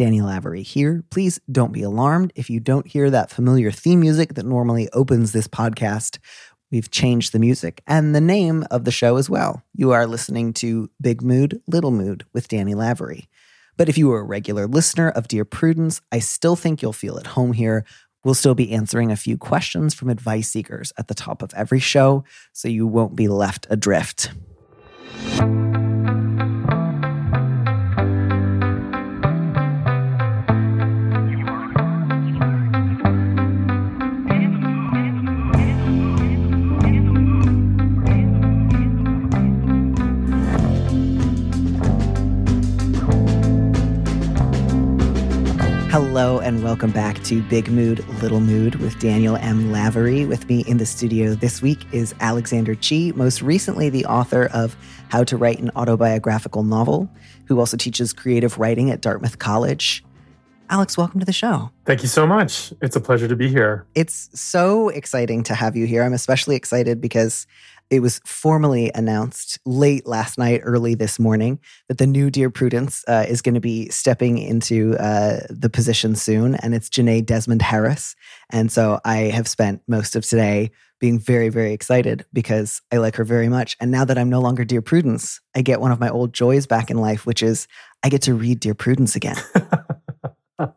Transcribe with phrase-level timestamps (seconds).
[0.00, 1.04] Danny Lavery here.
[1.10, 5.32] Please don't be alarmed if you don't hear that familiar theme music that normally opens
[5.32, 6.16] this podcast.
[6.70, 9.62] We've changed the music and the name of the show as well.
[9.74, 13.28] You are listening to Big Mood, Little Mood with Danny Lavery.
[13.76, 17.18] But if you are a regular listener of Dear Prudence, I still think you'll feel
[17.18, 17.84] at home here.
[18.24, 21.78] We'll still be answering a few questions from advice seekers at the top of every
[21.78, 22.24] show,
[22.54, 24.30] so you won't be left adrift.
[46.02, 49.70] Hello and welcome back to Big Mood, Little Mood with Daniel M.
[49.70, 50.24] Lavery.
[50.24, 54.74] With me in the studio this week is Alexander Chee, most recently the author of
[55.10, 57.10] How to Write an Autobiographical Novel,
[57.44, 60.02] who also teaches creative writing at Dartmouth College.
[60.70, 61.70] Alex, welcome to the show.
[61.84, 62.72] Thank you so much.
[62.80, 63.84] It's a pleasure to be here.
[63.94, 66.02] It's so exciting to have you here.
[66.02, 67.46] I'm especially excited because
[67.90, 73.04] it was formally announced late last night, early this morning, that the new Dear Prudence
[73.08, 77.62] uh, is going to be stepping into uh, the position soon, and it's Jenée Desmond
[77.62, 78.14] Harris.
[78.50, 83.16] And so I have spent most of today being very, very excited because I like
[83.16, 83.76] her very much.
[83.80, 86.66] And now that I'm no longer Dear Prudence, I get one of my old joys
[86.66, 87.66] back in life, which is
[88.04, 89.36] I get to read Dear Prudence again.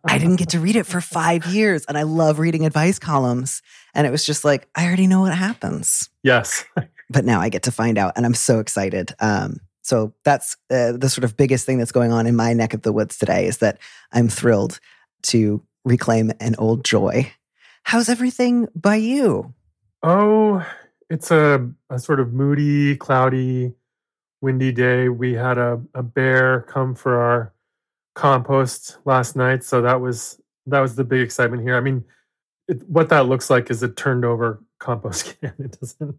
[0.06, 3.62] I didn't get to read it for five years, and I love reading advice columns.
[3.94, 6.10] And it was just like, I already know what happens.
[6.24, 6.64] Yes.
[7.14, 9.16] but now I get to find out, and I'm so excited.
[9.20, 12.74] Um, so that's uh, the sort of biggest thing that's going on in my neck
[12.74, 13.78] of the woods today is that
[14.12, 14.80] I'm thrilled
[15.24, 17.32] to reclaim an old joy.
[17.84, 19.54] How's everything by you?
[20.02, 20.66] Oh,
[21.10, 23.74] it's a, a sort of moody, cloudy,
[24.42, 25.10] windy day.
[25.10, 27.54] We had a, a bear come for our
[28.16, 31.76] compost last night, so that was that was the big excitement here.
[31.76, 32.06] I mean,
[32.70, 35.54] it, what that looks like is a turned over compost can.
[35.60, 36.16] It doesn't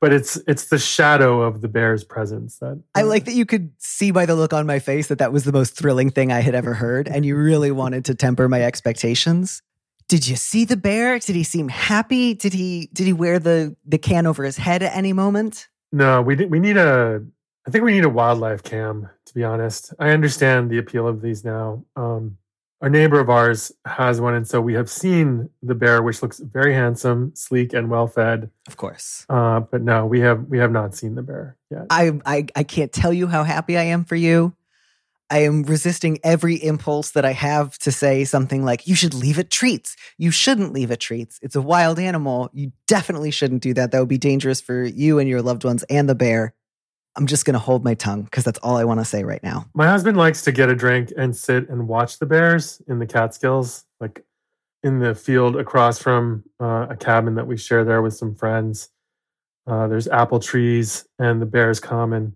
[0.00, 3.70] but it's it's the shadow of the bear's presence that I like that you could
[3.78, 6.40] see by the look on my face that that was the most thrilling thing I
[6.40, 9.62] had ever heard and you really wanted to temper my expectations.
[10.08, 11.18] Did you see the bear?
[11.18, 12.34] Did he seem happy?
[12.34, 15.68] Did he did he wear the the can over his head at any moment?
[15.92, 17.22] No, we we need a
[17.66, 19.92] I think we need a wildlife cam to be honest.
[19.98, 21.84] I understand the appeal of these now.
[21.96, 22.38] Um
[22.80, 26.38] a neighbor of ours has one, and so we have seen the bear, which looks
[26.38, 28.50] very handsome, sleek, and well fed.
[28.68, 29.24] Of course.
[29.28, 31.86] Uh, but no, we have we have not seen the bear yet.
[31.90, 34.54] I, I I can't tell you how happy I am for you.
[35.28, 39.40] I am resisting every impulse that I have to say something like, you should leave
[39.40, 39.96] it treats.
[40.18, 41.40] You shouldn't leave it treats.
[41.42, 42.48] It's a wild animal.
[42.52, 43.90] You definitely shouldn't do that.
[43.90, 46.54] That would be dangerous for you and your loved ones and the bear.
[47.16, 49.42] I'm just going to hold my tongue because that's all I want to say right
[49.42, 49.66] now.
[49.74, 53.06] My husband likes to get a drink and sit and watch the bears in the
[53.06, 54.24] Catskills, like
[54.82, 58.90] in the field across from uh, a cabin that we share there with some friends.
[59.66, 62.34] Uh, there's apple trees, and the bears come and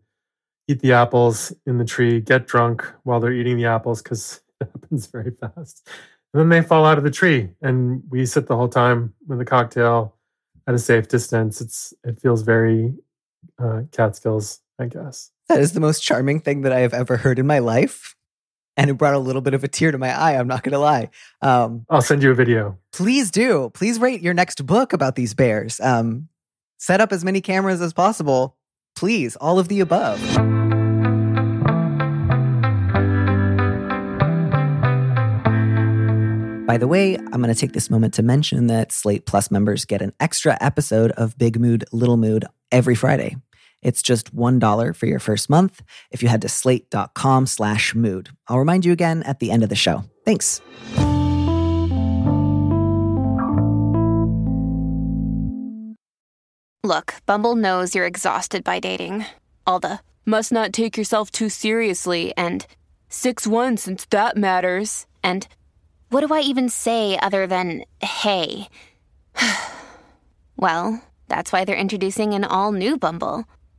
[0.66, 4.68] eat the apples in the tree, get drunk while they're eating the apples because it
[4.72, 5.86] happens very fast.
[6.32, 9.41] And then they fall out of the tree, and we sit the whole time with
[9.41, 10.16] a cocktail
[10.66, 11.60] at a safe distance.
[11.60, 12.94] It's it feels very
[13.58, 15.30] uh, Catskills I guess.
[15.48, 18.16] That is the most charming thing that I have ever heard in my life.
[18.76, 20.38] And it brought a little bit of a tear to my eye.
[20.38, 21.10] I'm not going to lie.
[21.42, 22.78] Um, I'll send you a video.
[22.92, 23.70] Please do.
[23.74, 25.80] Please rate your next book about these bears.
[25.80, 26.28] Um,
[26.78, 28.56] set up as many cameras as possible.
[28.96, 30.18] Please, all of the above.
[36.66, 39.84] By the way, I'm going to take this moment to mention that Slate Plus members
[39.84, 43.36] get an extra episode of Big Mood, Little Mood every Friday.
[43.82, 48.30] It's just $1 for your first month if you head to slate.com slash mood.
[48.48, 50.04] I'll remind you again at the end of the show.
[50.24, 50.60] Thanks.
[56.82, 59.24] Look, Bumble knows you're exhausted by dating.
[59.66, 62.66] All the must not take yourself too seriously and
[63.09, 65.06] 6 1 since that matters.
[65.22, 65.47] And
[66.09, 68.68] what do I even say other than hey?
[70.56, 73.44] well, that's why they're introducing an all new Bumble.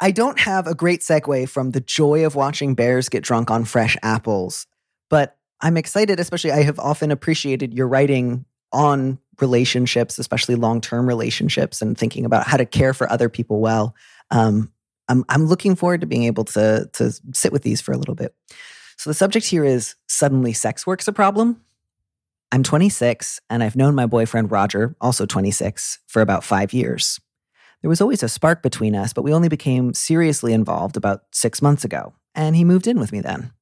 [0.00, 3.64] I don't have a great segue from the joy of watching bears get drunk on
[3.64, 4.66] fresh apples,
[5.08, 11.06] but I'm excited, especially I have often appreciated your writing on relationships, especially long term
[11.06, 13.94] relationships, and thinking about how to care for other people well.
[14.30, 14.70] Um,
[15.08, 18.14] I'm, I'm looking forward to being able to, to sit with these for a little
[18.14, 18.34] bit.
[18.96, 21.60] So, the subject here is suddenly sex work's a problem.
[22.52, 27.20] I'm 26 and I've known my boyfriend Roger, also 26, for about five years.
[27.84, 31.60] There was always a spark between us, but we only became seriously involved about six
[31.60, 33.52] months ago, and he moved in with me then.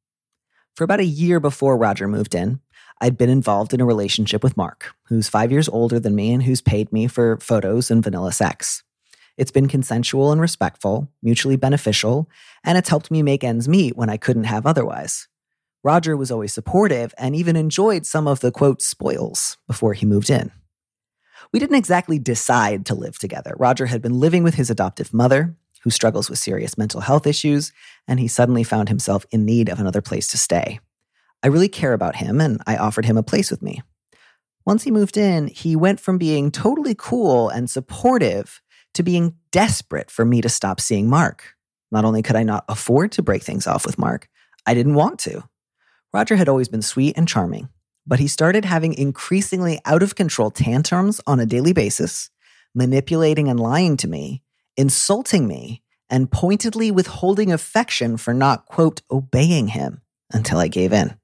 [0.76, 2.60] For about a year before Roger moved in,
[3.00, 6.44] I'd been involved in a relationship with Mark, who's five years older than me and
[6.44, 8.84] who's paid me for photos and vanilla sex.
[9.36, 12.30] It's been consensual and respectful, mutually beneficial,
[12.62, 15.26] and it's helped me make ends meet when I couldn't have otherwise.
[15.82, 20.30] Roger was always supportive and even enjoyed some of the quote spoils before he moved
[20.30, 20.52] in.
[21.52, 23.54] We didn't exactly decide to live together.
[23.58, 27.72] Roger had been living with his adoptive mother, who struggles with serious mental health issues,
[28.06, 30.80] and he suddenly found himself in need of another place to stay.
[31.42, 33.82] I really care about him, and I offered him a place with me.
[34.64, 38.62] Once he moved in, he went from being totally cool and supportive
[38.94, 41.56] to being desperate for me to stop seeing Mark.
[41.90, 44.28] Not only could I not afford to break things off with Mark,
[44.66, 45.42] I didn't want to.
[46.12, 47.70] Roger had always been sweet and charming,
[48.06, 52.30] but he started having increasingly out of control tantrums on a daily basis,
[52.74, 54.42] manipulating and lying to me,
[54.76, 60.02] insulting me, and pointedly withholding affection for not, quote, obeying him
[60.32, 61.16] until I gave in.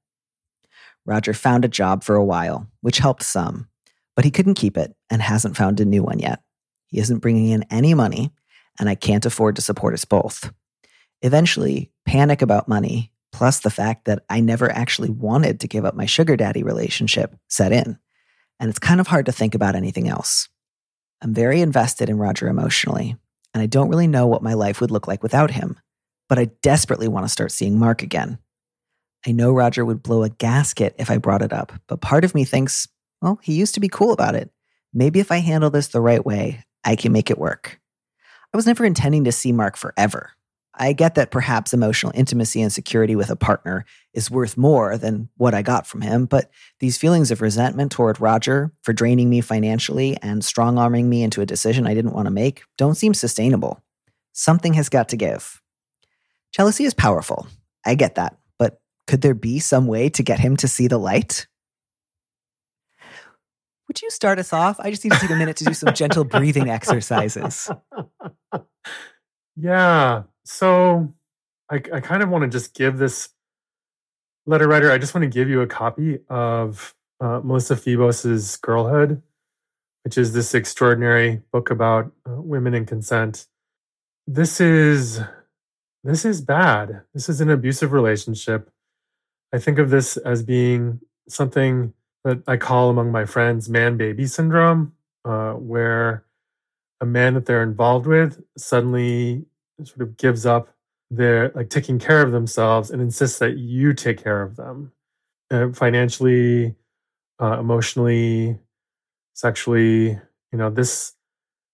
[1.05, 3.69] Roger found a job for a while, which helped some,
[4.15, 6.43] but he couldn't keep it and hasn't found a new one yet.
[6.87, 8.31] He isn't bringing in any money,
[8.79, 10.53] and I can't afford to support us both.
[11.23, 15.95] Eventually, panic about money plus the fact that I never actually wanted to give up
[15.95, 17.99] my sugar daddy relationship set in.
[18.61, 20.49] And it's kind of hard to think about anything else.
[21.21, 23.17] I'm very invested in Roger emotionally,
[23.55, 25.79] and I don't really know what my life would look like without him,
[26.29, 28.39] but I desperately want to start seeing Mark again.
[29.27, 32.35] I know Roger would blow a gasket if I brought it up, but part of
[32.35, 32.87] me thinks,
[33.21, 34.51] well, he used to be cool about it.
[34.95, 37.81] Maybe if I handle this the right way, I can make it work.
[38.53, 40.31] I was never intending to see Mark forever.
[40.79, 43.85] I get that perhaps emotional intimacy and security with a partner
[44.15, 48.21] is worth more than what I got from him, but these feelings of resentment toward
[48.21, 52.27] Roger for draining me financially and strong arming me into a decision I didn't want
[52.27, 53.83] to make don't seem sustainable.
[54.33, 55.61] Something has got to give.
[56.53, 57.49] Jealousy is powerful.
[57.85, 58.39] I get that.
[58.59, 61.47] But could there be some way to get him to see the light?
[63.89, 64.79] Would you start us off?
[64.79, 67.71] I just need to take a minute to do some gentle breathing exercises.
[69.57, 70.23] Yeah.
[70.49, 71.13] So
[71.71, 73.29] I, I kind of want to just give this
[74.47, 79.23] letter writer, I just want to give you a copy of uh, Melissa Febos's Girlhood,
[80.05, 83.47] which is this extraordinary book about uh, women and consent.
[84.27, 85.21] This is
[86.03, 87.03] this is bad.
[87.13, 88.71] This is an abusive relationship.
[89.53, 91.93] I think of this as being something
[92.25, 94.95] that I call among my friends man baby syndrome,
[95.27, 96.25] uh, where
[97.03, 99.45] a man that they're involved with suddenly
[99.85, 100.75] sort of gives up
[101.11, 104.93] their like taking care of themselves and insists that you take care of them
[105.51, 106.75] uh, financially
[107.41, 108.59] uh, emotionally
[109.35, 110.19] sexually
[110.53, 111.15] you know this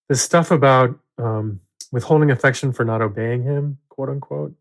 [0.07, 1.59] this stuff about um,
[1.91, 4.53] withholding affection for not obeying him quote unquote.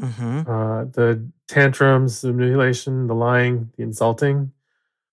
[0.00, 0.50] Mm-hmm.
[0.50, 4.50] uh, the tantrums the manipulation the lying the insulting.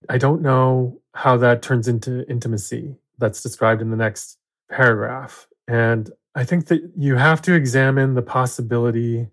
[0.07, 2.95] I don't know how that turns into intimacy.
[3.17, 4.37] That's described in the next
[4.69, 5.47] paragraph.
[5.67, 9.27] And I think that you have to examine the possibility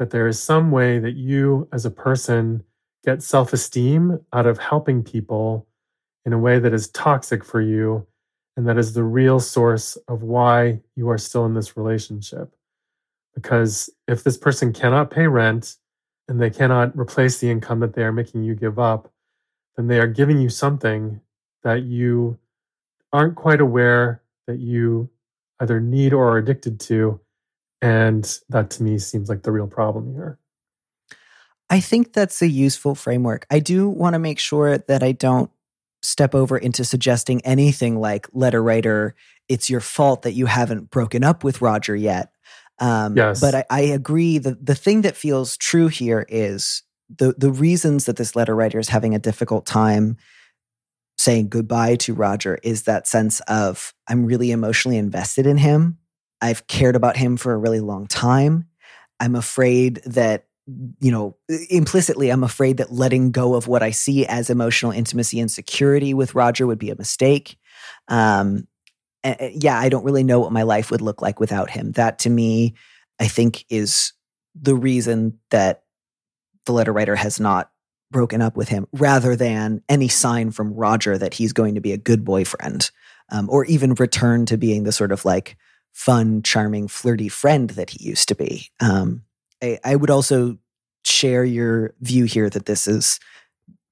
[0.00, 2.64] that there is some way that you, as a person,
[3.04, 5.68] get self esteem out of helping people
[6.26, 8.04] in a way that is toxic for you
[8.56, 12.52] and that is the real source of why you are still in this relationship.
[13.36, 15.76] Because if this person cannot pay rent
[16.26, 19.08] and they cannot replace the income that they are making you give up,
[19.76, 21.20] then they are giving you something
[21.62, 22.40] that you
[23.12, 25.08] aren't quite aware that you
[25.64, 27.20] either need or are addicted to.
[27.82, 30.38] And that to me seems like the real problem here.
[31.68, 33.46] I think that's a useful framework.
[33.50, 35.50] I do want to make sure that I don't
[36.02, 39.14] step over into suggesting anything like letter writer,
[39.48, 42.30] it's your fault that you haven't broken up with Roger yet.
[42.78, 43.40] Um, Yes.
[43.40, 44.38] But I, I agree.
[44.38, 48.78] The, the thing that feels true here is the, the reasons that this letter writer
[48.78, 50.16] is having a difficult time
[51.16, 55.98] saying goodbye to Roger is that sense of I'm really emotionally invested in him.
[56.40, 58.66] I've cared about him for a really long time.
[59.20, 60.46] I'm afraid that,
[61.00, 61.36] you know,
[61.70, 66.14] implicitly, I'm afraid that letting go of what I see as emotional intimacy and security
[66.14, 67.56] with Roger would be a mistake.
[68.08, 68.66] Um,
[69.52, 71.92] yeah, I don't really know what my life would look like without him.
[71.92, 72.74] That to me,
[73.18, 74.12] I think, is
[74.54, 75.84] the reason that
[76.66, 77.70] the letter writer has not
[78.14, 81.92] broken up with him rather than any sign from Roger that he's going to be
[81.92, 82.90] a good boyfriend
[83.30, 85.56] um, or even return to being the sort of like
[85.92, 88.70] fun, charming, flirty friend that he used to be.
[88.80, 89.24] Um,
[89.60, 90.58] I, I would also
[91.04, 93.18] share your view here that this is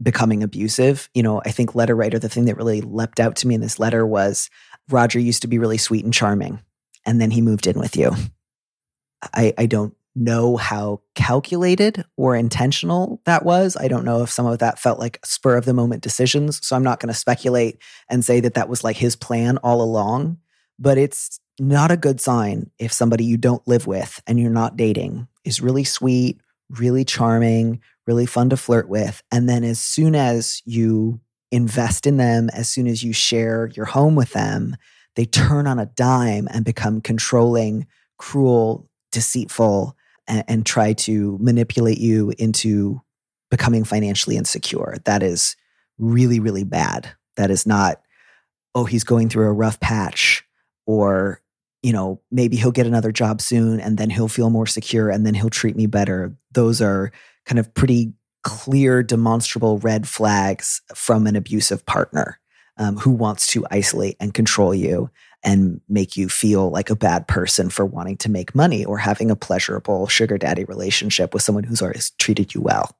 [0.00, 1.11] becoming abusive.
[1.14, 3.61] You know, I think letter writer, the thing that really leapt out to me in
[3.61, 4.49] this letter was
[4.88, 6.61] Roger used to be really sweet and charming,
[7.05, 8.12] and then he moved in with you.
[9.35, 13.76] I, I don't know how calculated or intentional that was.
[13.76, 16.64] I don't know if some of that felt like spur of the moment decisions.
[16.66, 17.78] So I'm not going to speculate
[18.09, 20.38] and say that that was like his plan all along.
[20.78, 24.76] But it's not a good sign if somebody you don't live with and you're not
[24.76, 26.40] dating is really sweet,
[26.71, 29.23] really charming, really fun to flirt with.
[29.31, 33.87] And then as soon as you invest in them, as soon as you share your
[33.87, 34.76] home with them,
[35.14, 37.87] they turn on a dime and become controlling,
[38.19, 43.00] cruel, deceitful, and, and try to manipulate you into
[43.50, 44.97] becoming financially insecure.
[45.05, 45.57] That is
[45.99, 47.11] really, really bad.
[47.37, 48.00] That is not,
[48.75, 50.45] oh, he's going through a rough patch,
[50.87, 51.41] or,
[51.83, 55.26] you know, maybe he'll get another job soon and then he'll feel more secure and
[55.26, 56.35] then he'll treat me better.
[56.52, 57.12] Those are
[57.45, 58.12] kind of pretty
[58.43, 62.41] clear, demonstrable red flags from an abusive partner
[62.76, 65.11] um, who wants to isolate and control you
[65.44, 69.30] and make you feel like a bad person for wanting to make money or having
[69.30, 72.96] a pleasurable sugar daddy relationship with someone who's always treated you well.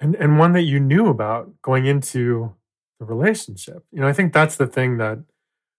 [0.00, 2.54] and and one that you knew about going into
[3.00, 3.84] the relationship.
[3.92, 5.18] You know, I think that's the thing that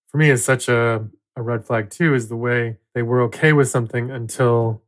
[0.10, 3.54] for me is such a, a red flag too, is the way they were okay
[3.54, 4.82] with something until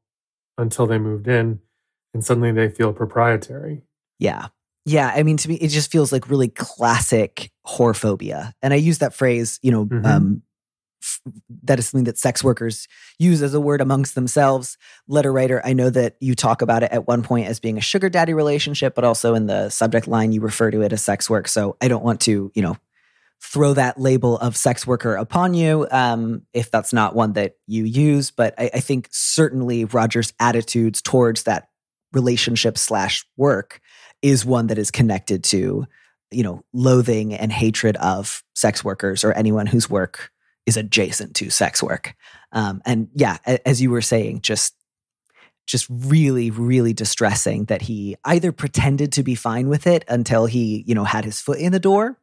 [0.57, 1.59] until they moved in
[2.13, 3.83] and suddenly they feel proprietary.
[4.19, 4.47] Yeah.
[4.85, 5.11] Yeah.
[5.15, 8.51] I mean, to me, it just feels like really classic whorephobia.
[8.61, 10.05] And I use that phrase, you know, Mhm.
[10.05, 10.41] um,
[11.63, 12.87] that is something that sex workers
[13.19, 14.77] use as a word amongst themselves.
[15.07, 17.81] Letter writer, I know that you talk about it at one point as being a
[17.81, 21.29] sugar daddy relationship, but also in the subject line, you refer to it as sex
[21.29, 21.47] work.
[21.47, 22.77] So I don't want to, you know,
[23.43, 27.83] throw that label of sex worker upon you um, if that's not one that you
[27.83, 28.31] use.
[28.31, 31.69] But I, I think certainly Roger's attitudes towards that
[32.13, 33.81] relationship slash work
[34.21, 35.87] is one that is connected to,
[36.29, 40.31] you know, loathing and hatred of sex workers or anyone whose work
[40.65, 42.15] is adjacent to sex work.
[42.51, 44.75] Um, and yeah, as you were saying, just
[45.67, 50.83] just really really distressing that he either pretended to be fine with it until he
[50.87, 52.17] you know had his foot in the door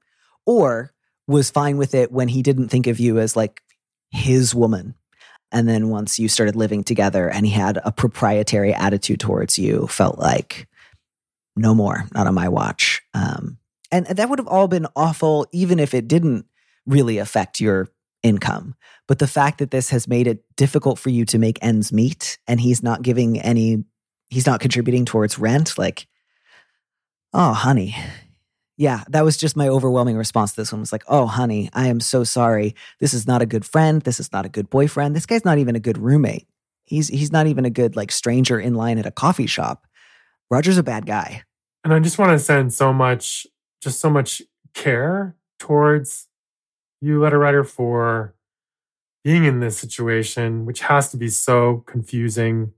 [0.45, 0.93] or
[1.27, 3.63] was fine with it when he didn't think of you as like
[4.11, 4.95] his woman
[5.51, 9.87] and then once you started living together and he had a proprietary attitude towards you
[9.87, 10.69] felt like
[11.57, 13.57] no more not on my watch um,
[13.91, 16.45] and that would have all been awful even if it didn't
[16.87, 17.89] really affect your
[18.23, 18.75] income.
[19.07, 22.39] But the fact that this has made it difficult for you to make ends meet
[22.47, 23.85] and he's not giving any
[24.29, 26.07] he's not contributing towards rent like
[27.33, 27.97] oh honey.
[28.77, 30.81] Yeah that was just my overwhelming response to this one.
[30.81, 32.75] Was like oh honey i am so sorry.
[33.01, 34.03] This is not a good friend.
[34.03, 35.15] This is not a good boyfriend.
[35.15, 36.47] This guy's not even a good roommate.
[36.85, 39.87] He's he's not even a good like stranger in line at a coffee shop.
[40.51, 41.45] Roger's a bad guy.
[41.85, 43.47] And I just want to send so much,
[43.81, 44.43] just so much
[44.75, 46.29] care towards
[47.01, 48.35] you, letter writer, for
[49.25, 52.73] being in this situation, which has to be so confusing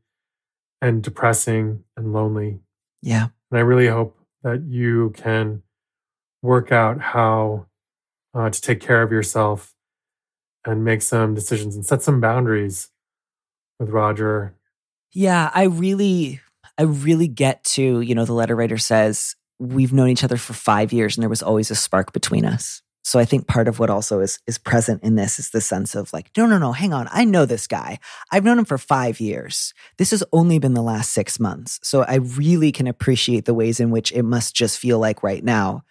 [0.83, 2.61] and depressing and lonely.
[3.03, 5.63] yeah And I really hope that you can
[6.43, 7.67] work out how
[8.35, 9.75] uh, to take care of yourself
[10.67, 12.89] and make some decisions and set some boundaries
[13.79, 14.55] with Roger.
[15.13, 16.41] Yeah, I really,
[16.79, 20.55] I really get to, you know, the letter writer says, we've known each other for
[20.55, 22.83] five years and there was always a spark between us.
[23.11, 25.97] So I think part of what also is is present in this is the sense
[25.97, 27.09] of like, no, no, no, hang on.
[27.11, 27.99] I know this guy.
[28.31, 29.75] I've known him for five years.
[29.99, 31.81] This has only been the last six months.
[31.83, 35.43] So I really can appreciate the ways in which it must just feel like right
[35.43, 35.83] now,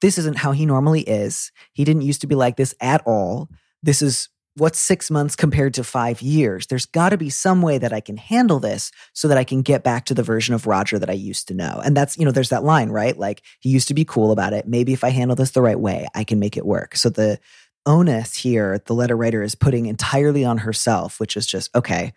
[0.00, 1.50] this isn't how he normally is.
[1.72, 3.48] He didn't used to be like this at all.
[3.82, 6.66] This is what's six months compared to five years?
[6.66, 9.62] There's got to be some way that I can handle this so that I can
[9.62, 11.80] get back to the version of Roger that I used to know.
[11.84, 13.16] And that's, you know, there's that line, right?
[13.16, 14.66] Like he used to be cool about it.
[14.66, 16.96] Maybe if I handle this the right way, I can make it work.
[16.96, 17.38] So the
[17.86, 22.12] onus here, the letter writer is putting entirely on herself, which is just, okay,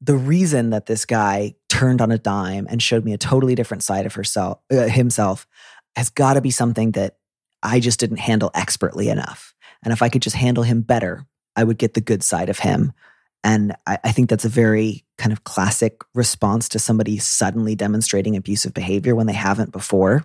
[0.00, 3.82] the reason that this guy turned on a dime and showed me a totally different
[3.82, 5.46] side of herself, uh, himself
[5.96, 7.16] has got to be something that
[7.62, 9.54] I just didn't handle expertly enough.
[9.82, 11.26] And if I could just handle him better,
[11.56, 12.92] I would get the good side of him.
[13.44, 18.36] And I, I, think that's a very kind of classic response to somebody suddenly demonstrating
[18.36, 20.24] abusive behavior when they haven't before.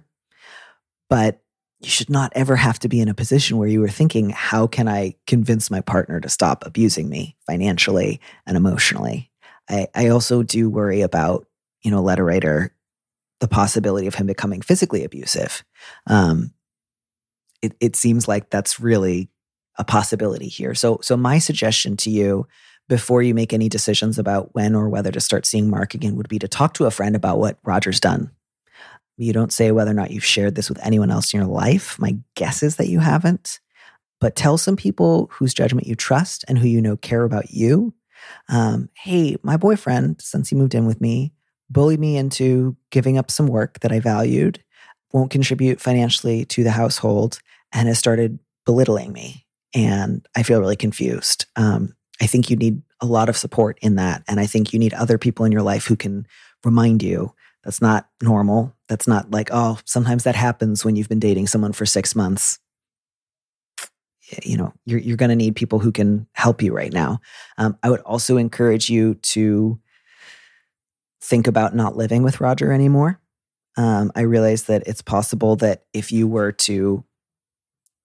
[1.09, 1.41] But
[1.79, 4.67] you should not ever have to be in a position where you are thinking, how
[4.67, 9.29] can I convince my partner to stop abusing me financially and emotionally?
[9.69, 11.45] I, I also do worry about,
[11.81, 12.73] you know, letter writer,
[13.41, 15.63] the possibility of him becoming physically abusive.
[16.07, 16.53] Um,
[17.61, 19.29] it, it seems like that's really
[19.77, 20.75] a possibility here.
[20.75, 22.47] So, so my suggestion to you
[22.89, 26.29] before you make any decisions about when or whether to start seeing Mark again would
[26.29, 28.31] be to talk to a friend about what Roger's done.
[29.17, 31.97] You don't say whether or not you've shared this with anyone else in your life.
[31.99, 33.59] My guess is that you haven't.
[34.19, 37.93] But tell some people whose judgment you trust and who you know care about you.
[38.49, 41.33] Um, hey, my boyfriend, since he moved in with me,
[41.69, 44.63] bullied me into giving up some work that I valued,
[45.11, 47.39] won't contribute financially to the household,
[47.71, 51.45] and has started belittling me and I feel really confused.
[51.55, 54.23] Um, I think you need a lot of support in that.
[54.27, 56.27] And I think you need other people in your life who can
[56.63, 58.75] remind you that's not normal.
[58.87, 62.59] That's not like, oh, sometimes that happens when you've been dating someone for six months.
[64.43, 67.19] You know, you're, you're going to need people who can help you right now.
[67.57, 69.79] Um, I would also encourage you to
[71.21, 73.19] think about not living with Roger anymore.
[73.77, 77.03] Um, I realize that it's possible that if you were to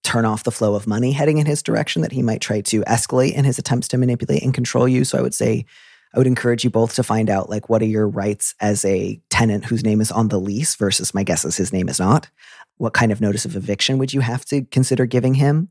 [0.03, 2.81] turn off the flow of money heading in his direction, that he might try to
[2.81, 5.03] escalate in his attempts to manipulate and control you.
[5.03, 5.65] So I would say,
[6.13, 9.21] I would encourage you both to find out like what are your rights as a
[9.29, 12.29] tenant whose name is on the lease versus my guess is his name is not.
[12.77, 15.69] What kind of notice of eviction would you have to consider giving him?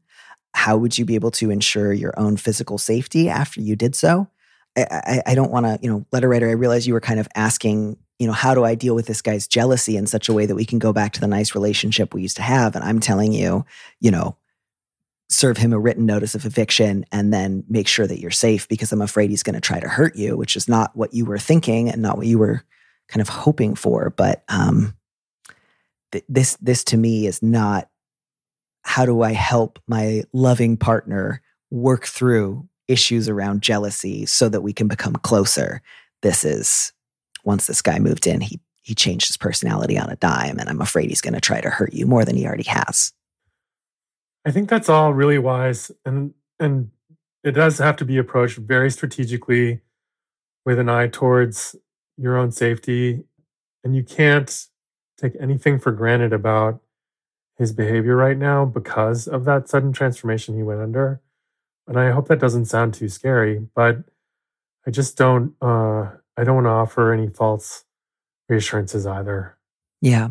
[0.55, 4.29] How would you be able to ensure your own physical safety after you did so?
[4.77, 6.49] I, I, I don't want to, you know, letter writer.
[6.49, 9.23] I realize you were kind of asking you know, how do I deal with this
[9.23, 12.13] guy's jealousy in such a way that we can go back to the nice relationship
[12.13, 12.75] we used to have?
[12.75, 13.65] And I'm telling you,
[14.01, 14.37] you know,
[15.31, 18.93] serve him a written notice of eviction and then make sure that you're safe because
[18.93, 21.39] I'm afraid he's going to try to hurt you, which is not what you were
[21.39, 22.63] thinking and not what you were
[23.09, 24.11] kind of hoping for.
[24.11, 24.97] But um,
[26.13, 27.89] th- this, this to me is not
[28.83, 34.73] how do I help my loving partner work through issues around jealousy so that we
[34.73, 35.83] can become closer.
[36.23, 36.93] This is
[37.49, 40.81] once this guy moved in, he he changed his personality on a dime, and I'm
[40.81, 43.13] afraid he's going to try to hurt you more than he already has.
[44.47, 46.91] I think that's all really wise, and and
[47.43, 49.81] it does have to be approached very strategically,
[50.65, 51.75] with an eye towards
[52.19, 53.25] your own safety,
[53.83, 54.67] and you can't
[55.17, 56.81] take anything for granted about
[57.57, 61.21] his behavior right now because of that sudden transformation he went under.
[61.87, 64.05] And I hope that doesn't sound too scary, but
[64.87, 65.55] I just don't.
[65.61, 67.85] Uh, I don't want to offer any false
[68.49, 69.57] reassurances either.
[70.01, 70.29] Yeah.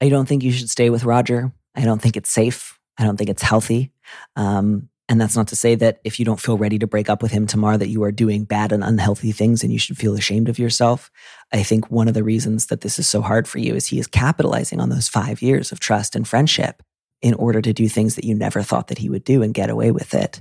[0.00, 1.52] I don't think you should stay with Roger.
[1.74, 2.78] I don't think it's safe.
[2.98, 3.92] I don't think it's healthy.
[4.34, 7.22] Um, and that's not to say that if you don't feel ready to break up
[7.22, 10.14] with him tomorrow, that you are doing bad and unhealthy things and you should feel
[10.14, 11.10] ashamed of yourself.
[11.52, 13.98] I think one of the reasons that this is so hard for you is he
[13.98, 16.82] is capitalizing on those five years of trust and friendship
[17.20, 19.68] in order to do things that you never thought that he would do and get
[19.68, 20.40] away with it.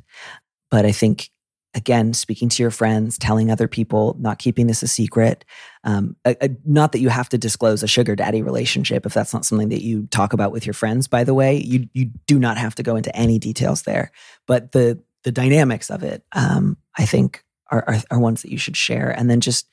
[0.69, 1.29] But I think
[1.73, 5.45] again, speaking to your friends, telling other people, not keeping this a secret.
[5.83, 9.33] Um, a, a, not that you have to disclose a sugar daddy relationship if that's
[9.33, 11.07] not something that you talk about with your friends.
[11.07, 14.11] By the way, you you do not have to go into any details there.
[14.47, 18.57] But the the dynamics of it, um, I think, are, are are ones that you
[18.57, 19.09] should share.
[19.09, 19.67] And then just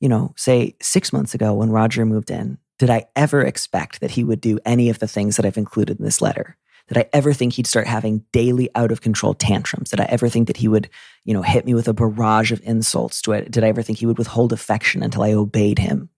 [0.00, 4.10] you know, say six months ago when Roger moved in, did I ever expect that
[4.10, 6.56] he would do any of the things that I've included in this letter?
[6.88, 9.90] Did I ever think he'd start having daily out of control tantrums?
[9.90, 10.90] Did I ever think that he would,
[11.24, 13.22] you know, hit me with a barrage of insults?
[13.22, 16.10] Did I ever think he would withhold affection until I obeyed him?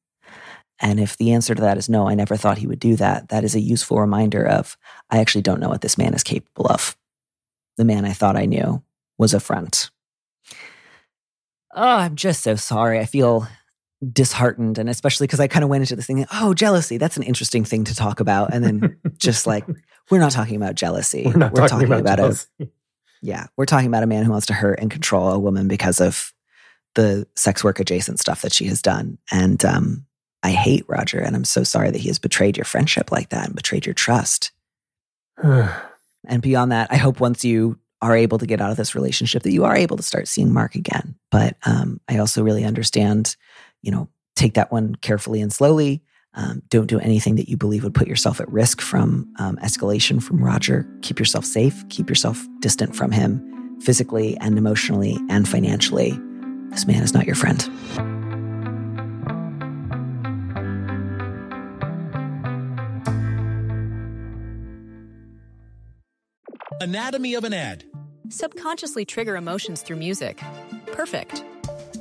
[0.81, 3.29] And if the answer to that is no, I never thought he would do that,
[3.29, 4.77] that is a useful reminder of
[5.09, 6.97] I actually don't know what this man is capable of.
[7.77, 8.83] The man I thought I knew
[9.19, 9.91] was a front.
[11.75, 12.99] Oh, I'm just so sorry.
[12.99, 13.47] I feel
[14.13, 17.23] disheartened and especially because I kind of went into this thing, oh, jealousy, that's an
[17.23, 18.53] interesting thing to talk about.
[18.53, 19.67] And then just like,
[20.11, 21.25] we're not talking about jealousy.
[21.27, 22.69] We're not we're talking, talking, about, about a,
[23.23, 26.01] yeah, we're talking about a man who wants to hurt and control a woman because
[26.01, 26.33] of
[26.95, 29.19] the sex work adjacent stuff that she has done.
[29.31, 30.07] And um,
[30.42, 33.47] I hate Roger, and I'm so sorry that he has betrayed your friendship like that
[33.47, 34.53] and betrayed your trust.
[35.42, 39.42] and beyond that, I hope once you are able to get out of this relationship,
[39.42, 41.14] that you are able to start seeing Mark again.
[41.31, 43.37] But um, I also really understand,
[43.83, 46.03] you know, take that one carefully and slowly.
[46.37, 50.22] Um, don't do anything that you believe would put yourself at risk from um, escalation
[50.22, 50.87] from Roger.
[51.03, 51.83] Keep yourself safe.
[51.88, 53.42] Keep yourself distant from him
[53.81, 56.18] physically and emotionally and financially.
[56.70, 57.62] This man is not your friend.
[66.81, 67.85] Anatomy of an ad.
[68.29, 70.42] Subconsciously trigger emotions through music.
[70.92, 71.42] Perfect.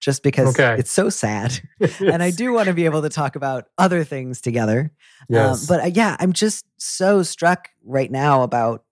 [0.00, 0.76] just because Okay.
[0.78, 1.60] it's so sad.
[2.00, 4.92] and I do want to be able to talk about other things together.
[5.28, 5.62] Yes.
[5.62, 8.84] Um, but uh, yeah, I'm just so struck right now about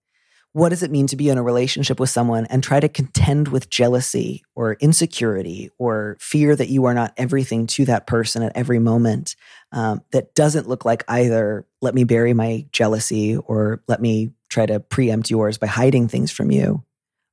[0.53, 3.49] what does it mean to be in a relationship with someone and try to contend
[3.49, 8.57] with jealousy or insecurity or fear that you are not everything to that person at
[8.57, 9.37] every moment
[9.73, 14.65] um, that doesn't look like either let me bury my jealousy or let me try
[14.67, 16.83] to preempt yours by hiding things from you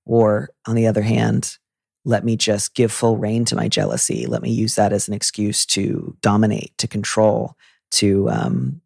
[0.05, 1.57] or on the other hand
[2.05, 5.13] let me just give full rein to my jealousy let me use that as an
[5.13, 7.57] excuse to dominate to control
[7.91, 8.81] to um,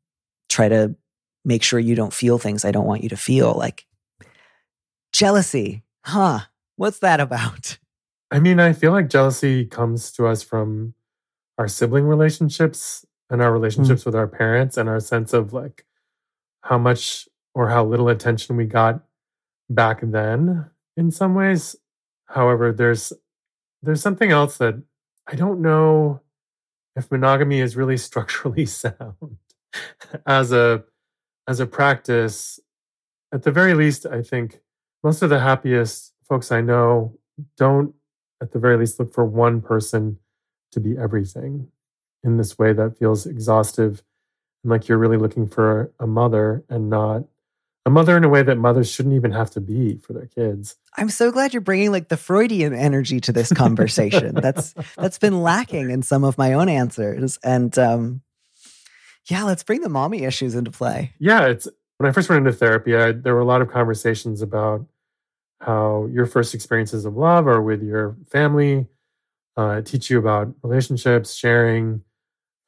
[0.50, 0.96] try to
[1.46, 3.54] make sure you don't feel things I don't want you to feel.
[3.54, 3.86] Like
[5.12, 6.42] jealousy, huh?
[6.76, 7.78] What's that about?
[8.32, 10.94] I mean, I feel like jealousy comes to us from
[11.58, 15.86] our sibling relationships and our relationships with our parents and our sense of like
[16.62, 19.02] how much or how little attention we got
[19.70, 21.76] back then in some ways.
[22.30, 23.14] However, there's
[23.82, 24.82] there's something else that
[25.28, 26.22] I don't know
[26.96, 29.38] if monogamy is really structurally sound
[30.26, 30.84] as a
[31.48, 32.60] as a practice.
[33.32, 34.62] At the very least, I think
[35.04, 37.18] most of the happiest folks I know
[37.58, 37.94] don't
[38.42, 40.18] at the very least look for one person
[40.72, 41.68] to be everything
[42.24, 44.04] in this way that feels exhaustive
[44.64, 47.24] and like you're really looking for a mother and not
[47.90, 50.76] a mother in a way that mothers shouldn't even have to be for their kids.
[50.96, 54.36] I'm so glad you're bringing like the Freudian energy to this conversation.
[54.42, 57.40] that's that's been lacking in some of my own answers.
[57.44, 58.22] And um,
[59.26, 61.14] yeah, let's bring the mommy issues into play.
[61.18, 64.44] Yeah, it's when I first went into therapy, I, there were a lot of conversations
[64.44, 64.86] about
[65.60, 68.86] how your first experiences of love are with your family,
[69.58, 72.04] uh, teach you about relationships, sharing,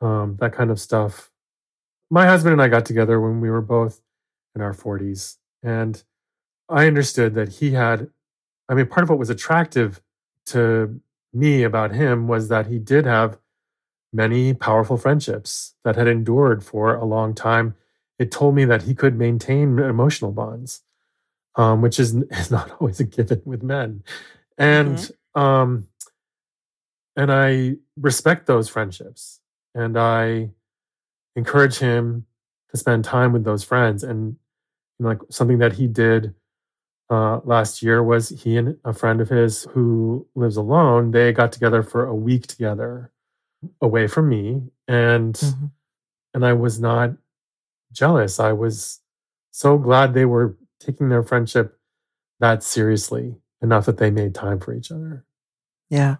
[0.01, 1.31] um, that kind of stuff.
[2.09, 4.01] My husband and I got together when we were both
[4.55, 5.37] in our 40s.
[5.63, 6.03] And
[6.69, 8.09] I understood that he had,
[8.69, 10.01] I mean, part of what was attractive
[10.47, 10.99] to
[11.33, 13.37] me about him was that he did have
[14.13, 17.75] many powerful friendships that had endured for a long time.
[18.19, 20.83] It told me that he could maintain emotional bonds,
[21.55, 24.03] um, which is, is not always a given with men.
[24.57, 25.87] And um,
[27.15, 29.39] and I respect those friendships,
[29.73, 30.51] and I
[31.35, 32.25] encourage him
[32.69, 34.03] to spend time with those friends.
[34.03, 34.37] And
[35.03, 36.33] know, like something that he did
[37.09, 41.11] uh, last year was he and a friend of his who lives alone.
[41.11, 43.11] They got together for a week together,
[43.81, 45.65] away from me, and Mm-hmm.
[46.33, 47.11] and I was not
[47.91, 48.39] jealous.
[48.39, 49.01] I was
[49.51, 51.77] so glad they were taking their friendship
[52.39, 55.25] that seriously enough that they made time for each other.
[55.89, 56.15] Yeah.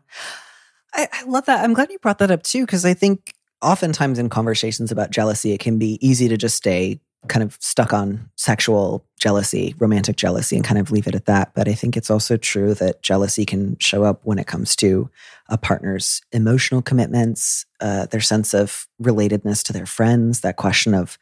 [0.94, 1.64] I, I love that.
[1.64, 5.54] I'm glad you brought that up too, because I think oftentimes in conversations about jealousy,
[5.54, 10.56] it can be easy to just stay kind of stuck on sexual jealousy, romantic jealousy,
[10.56, 11.54] and kind of leave it at that.
[11.54, 15.10] But I think it's also true that jealousy can show up when it comes to
[15.48, 21.20] a partner's emotional commitments, uh, their sense of relatedness to their friends, that question of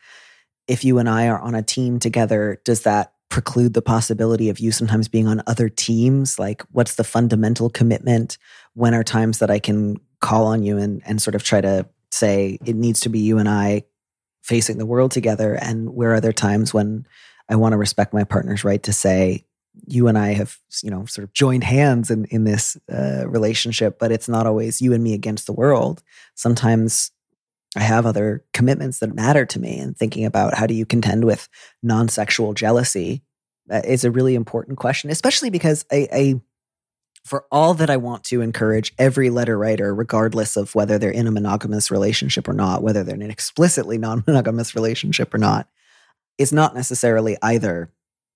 [0.67, 4.59] if you and I are on a team together, does that preclude the possibility of
[4.59, 6.39] you sometimes being on other teams?
[6.39, 8.37] Like, what's the fundamental commitment?
[8.73, 11.87] When are times that I can call on you and, and sort of try to
[12.11, 13.83] say it needs to be you and I
[14.49, 15.53] facing the world together?
[15.53, 17.05] And where are there times when
[17.47, 19.45] I want to respect my partner's right to say,
[19.87, 23.99] you and I have, you know, sort of joined hands in, in this uh, relationship,
[23.99, 26.01] but it's not always you and me against the world.
[26.33, 27.11] Sometimes
[27.77, 31.23] I have other commitments that matter to me, and thinking about how do you contend
[31.23, 31.47] with
[31.83, 33.21] non sexual jealousy
[33.69, 36.41] uh, is a really important question, especially because I, I,
[37.25, 41.27] for all that I want to encourage every letter writer, regardless of whether they're in
[41.27, 45.67] a monogamous relationship or not, whether they're in an explicitly non monogamous relationship or not,
[46.37, 47.91] is not necessarily either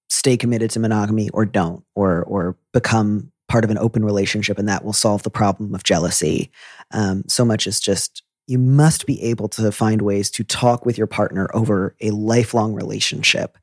[0.10, 4.68] stay committed to monogamy or don't, or or become part of an open relationship and
[4.68, 6.50] that will solve the problem of jealousy.
[6.92, 10.98] Um, so much as just you must be able to find ways to talk with
[10.98, 13.58] your partner over a lifelong relationship.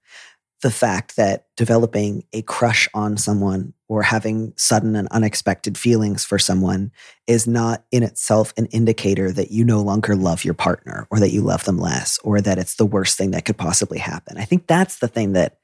[0.62, 6.38] The fact that developing a crush on someone or having sudden and unexpected feelings for
[6.38, 6.92] someone
[7.26, 11.32] is not in itself an indicator that you no longer love your partner or that
[11.32, 14.36] you love them less or that it's the worst thing that could possibly happen.
[14.36, 15.58] I think that's the thing that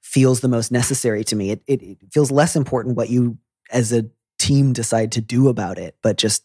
[0.00, 1.50] feels the most necessary to me.
[1.50, 3.38] It, it, it feels less important what you
[3.70, 4.06] as a
[4.38, 6.44] team decide to do about it, but just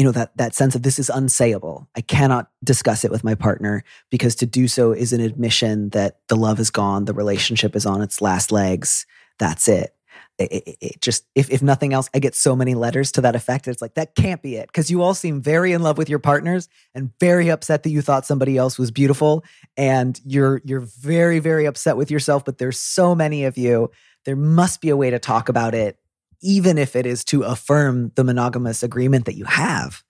[0.00, 1.86] you know that that sense of this is unsayable.
[1.94, 6.20] I cannot discuss it with my partner because to do so is an admission that
[6.28, 9.04] the love is gone the relationship is on its last legs.
[9.38, 9.94] That's it.
[10.38, 13.36] It, it, it just if, if nothing else i get so many letters to that
[13.36, 14.68] effect it's like that can't be it.
[14.68, 18.00] Because you all seem very in love with your partners and very upset that you
[18.00, 19.44] thought somebody else was beautiful.
[19.76, 23.90] And you're you're very very upset with yourself but there's so many of you.
[24.24, 25.98] There must be a way to talk about it
[26.42, 30.02] even if it is to affirm the monogamous agreement that you have.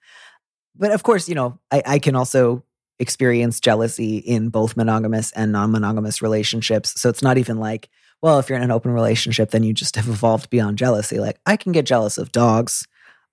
[0.77, 2.65] But of course, you know, I, I can also
[2.99, 7.01] experience jealousy in both monogamous and non monogamous relationships.
[7.01, 7.89] So it's not even like,
[8.23, 11.19] well, if you're in an open relationship, then you just have evolved beyond jealousy.
[11.19, 12.87] Like, I can get jealous of dogs.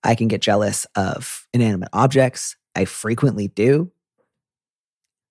[0.03, 2.55] I can get jealous of inanimate objects.
[2.75, 3.91] I frequently do.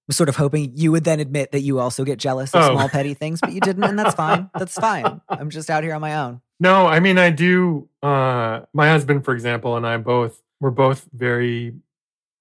[0.08, 2.74] I'm sort of hoping you would then admit that you also get jealous of Oh.
[2.74, 4.50] small petty things, but you didn't, and that's fine.
[4.58, 5.20] That's fine.
[5.28, 6.40] I'm just out here on my own.
[6.58, 7.88] No, I mean I do.
[8.02, 11.74] Uh, my husband, for example, and I both we're both very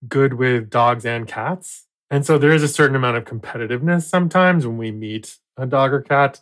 [0.07, 4.65] good with dogs and cats, and so there is a certain amount of competitiveness sometimes
[4.65, 6.41] when we meet a dog or cat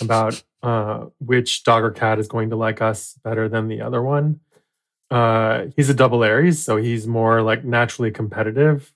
[0.00, 4.02] about uh, which dog or cat is going to like us better than the other
[4.02, 4.40] one.
[5.10, 8.92] Uh, he's a double Aries, so he's more like naturally competitive.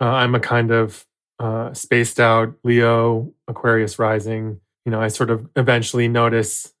[0.00, 1.04] Uh, I'm a kind of
[1.38, 4.60] uh, spaced out Leo, Aquarius rising.
[4.84, 6.72] You know, I sort of eventually notice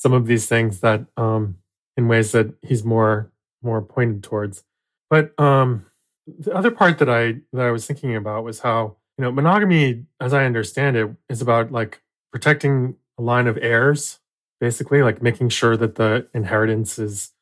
[0.00, 1.56] some of these things that um
[1.96, 3.30] in ways that he's more
[3.62, 4.64] more pointed towards.
[5.10, 5.84] But um
[6.26, 10.04] the other part that i that i was thinking about was how you know monogamy
[10.20, 14.20] as i understand it is about like protecting a line of heirs
[14.60, 17.32] basically like making sure that the inheritance is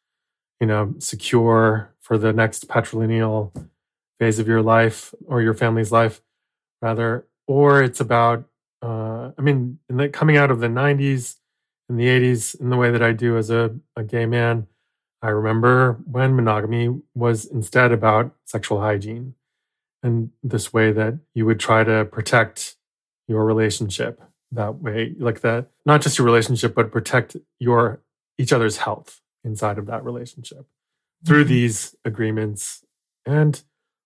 [0.60, 3.52] you know secure for the next patrilineal
[4.18, 6.22] phase of your life or your family's life
[6.80, 7.26] rather.
[7.46, 8.44] Or it's about
[8.80, 9.78] uh i mean
[10.12, 11.36] coming out of the 90s
[11.88, 14.66] in the 80s in the way that I do as a, a gay man.
[15.22, 19.34] I remember when monogamy was instead about sexual hygiene
[20.02, 22.76] and this way that you would try to protect
[23.26, 24.22] your relationship
[24.52, 28.00] that way, like that, not just your relationship, but protect your
[28.38, 30.66] each other's health inside of that relationship
[31.26, 31.48] through Mhm.
[31.48, 32.84] these agreements.
[33.26, 33.60] And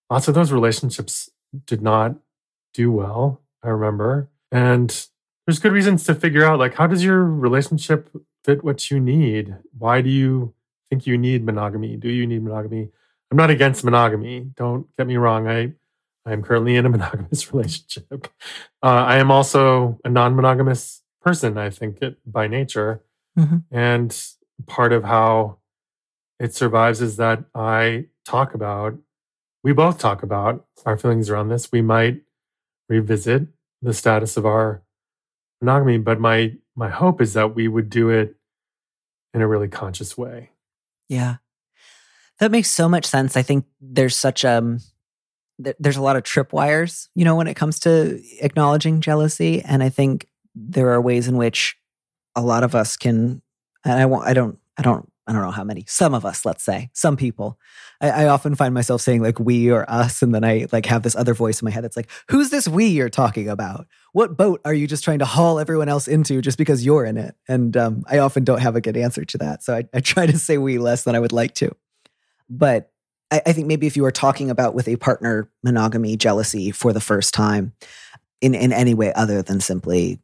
[0.09, 1.29] lots of those relationships
[1.67, 2.17] did not
[2.73, 4.31] do well, I remember.
[4.51, 5.07] And
[5.47, 8.09] there's good reasons to figure out like how does your relationship
[8.45, 9.57] fit what you need?
[9.79, 10.55] Why do you
[10.89, 11.97] think you need monogamy?
[11.97, 12.91] Do you need monogamy?
[13.31, 14.53] I'm not against monogamy.
[14.57, 15.49] Don't get me wrong.
[15.49, 15.73] I
[16.25, 18.29] i am currently in a monogamous relationship.
[18.83, 23.03] Uh, i am also a non-monogamous person i think it by nature.
[23.39, 23.65] Mhm.
[23.71, 24.27] and
[24.67, 25.57] part of how
[26.39, 28.99] it survives is that i talk about
[29.65, 31.71] we both talk about our feelings around this.
[31.71, 32.23] We might
[32.89, 33.47] revisit
[33.81, 34.83] the status of our
[35.63, 38.37] monogamy but my my hope is that we would do it
[39.33, 40.51] in a really conscious way
[41.09, 41.37] Yeah.
[42.39, 43.37] That makes so much sense.
[43.37, 44.81] I think there's such um
[45.63, 49.83] th- there's a lot of tripwires, you know, when it comes to acknowledging jealousy and
[49.83, 51.77] I think there are ways in which
[52.35, 53.43] a lot of us can
[53.85, 55.87] and I won't I don't I don't I don't know how many.
[55.89, 57.59] Some of us, let's say, some people.
[58.03, 61.03] I, I often find myself saying like we or us, and then I like have
[61.03, 63.87] this other voice in my head that's like, "Who's this we you're talking about?
[64.13, 67.17] What boat are you just trying to haul everyone else into just because you're in
[67.17, 70.01] it?" And um, I often don't have a good answer to that, so I, I
[70.01, 71.75] try to say we less than I would like to.
[72.51, 72.91] But
[73.31, 76.93] I, I think maybe if you are talking about with a partner monogamy, jealousy for
[76.93, 77.73] the first time,
[78.43, 80.21] in in any way other than simply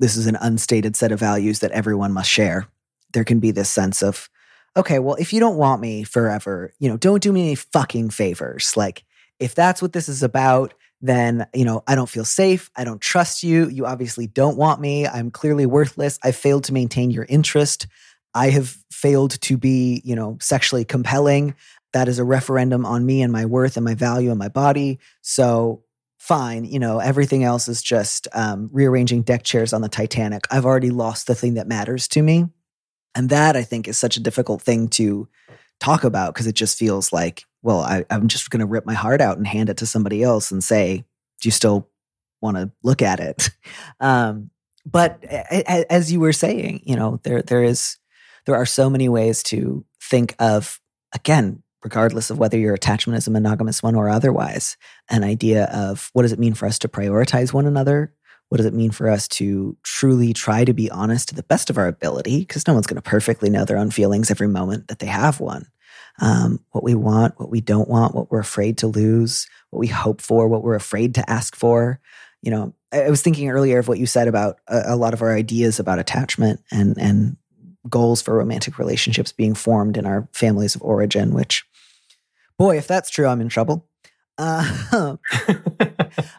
[0.00, 2.66] this is an unstated set of values that everyone must share
[3.12, 4.28] there can be this sense of
[4.76, 8.10] okay well if you don't want me forever you know don't do me any fucking
[8.10, 8.76] favors.
[8.76, 9.04] Like
[9.38, 12.70] if that's what this is about then you know i don't feel safe.
[12.76, 13.68] I don't trust you.
[13.68, 15.06] You obviously don't want me.
[15.06, 16.18] I'm clearly worthless.
[16.22, 17.86] I failed to maintain your interest.
[18.34, 21.54] I have failed to be you know sexually compelling.
[21.92, 24.98] That is a referendum on me and my worth and my value and my body.
[25.20, 25.82] So
[26.18, 30.46] fine you know everything else is just um, rearranging deck chairs on the titanic.
[30.52, 32.46] I've already lost the thing that matters to me
[33.14, 35.28] and that I think is such a difficult thing to
[35.80, 38.94] talk about because it just feels like, well, I, I'm just going to rip my
[38.94, 41.04] heart out and hand it to somebody else and say,
[41.40, 41.88] do you still
[42.40, 43.50] want to look at it?
[44.00, 44.50] Um,
[44.84, 47.98] but as you were saying, you know, there there is
[48.46, 50.80] there are so many ways to think of
[51.14, 54.76] again, regardless of whether your attachment is a monogamous one or otherwise,
[55.08, 58.12] an idea of what does it mean for us to prioritize one another?
[58.48, 61.70] What does it mean for us to truly try to be honest to the best
[61.70, 62.40] of our ability?
[62.40, 65.40] Because no one's going to perfectly know their own feelings every moment that they have
[65.40, 65.66] one.
[66.20, 69.86] Um, what we want, what we don't want, what we're afraid to lose, what we
[69.86, 72.00] hope for, what we're afraid to ask for.
[72.42, 75.22] You know, I was thinking earlier of what you said about a, a lot of
[75.22, 77.36] our ideas about attachment and and
[77.88, 81.32] goals for romantic relationships being formed in our families of origin.
[81.32, 81.64] Which,
[82.58, 83.88] boy, if that's true, I'm in trouble.
[84.38, 84.64] Uh,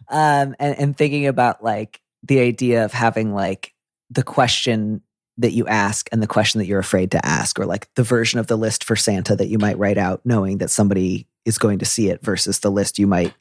[0.09, 3.73] um, and, and thinking about like the idea of having like
[4.09, 5.01] the question
[5.37, 8.39] that you ask and the question that you're afraid to ask, or like the version
[8.39, 11.79] of the list for Santa that you might write out knowing that somebody is going
[11.79, 13.33] to see it versus the list you might,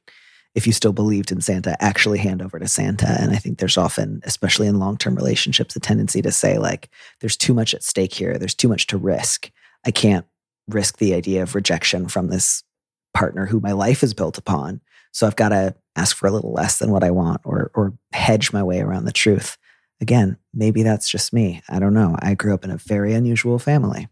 [0.55, 3.17] if you still believed in Santa, actually hand over to Santa.
[3.21, 6.89] And I think there's often, especially in long term relationships, a tendency to say, like,
[7.21, 9.51] there's too much at stake here, there's too much to risk.
[9.85, 10.27] I can't
[10.69, 12.63] risk the idea of rejection from this
[13.13, 14.81] partner who my life is built upon.
[15.13, 17.95] So I've got to ask for a little less than what I want or or
[18.13, 19.59] hedge my way around the truth.
[20.01, 21.63] Again, maybe that's just me.
[21.69, 22.17] I don't know.
[22.21, 24.09] I grew up in a very unusual family.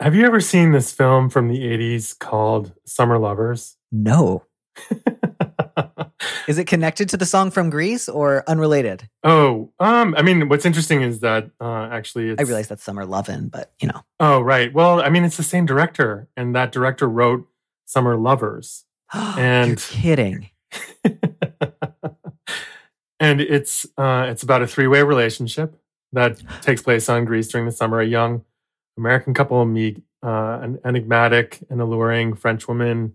[0.00, 3.76] Have you ever seen this film from the 80s called Summer Lovers?
[3.92, 4.44] No.
[6.48, 9.08] is it connected to the song from Grease or unrelated?
[9.22, 13.48] Oh, um, I mean, what's interesting is that uh, actually, I realize that's Summer Lovin',
[13.48, 14.00] but you know.
[14.18, 14.72] Oh, right.
[14.72, 17.46] Well, I mean, it's the same director, and that director wrote
[17.84, 18.84] Summer Lovers.
[19.12, 20.50] and You're kidding.
[23.20, 25.80] and it's uh, it's about a three way relationship
[26.12, 28.00] that takes place on Greece during the summer.
[28.00, 28.44] A young
[28.96, 33.14] American couple meet uh, an enigmatic and alluring French woman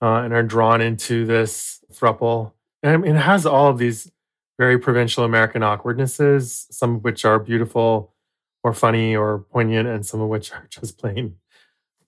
[0.00, 2.52] uh, and are drawn into this thruple.
[2.82, 4.10] And it has all of these
[4.58, 8.14] very provincial American awkwardnesses, some of which are beautiful
[8.62, 11.36] or funny or poignant, and some of which are just plain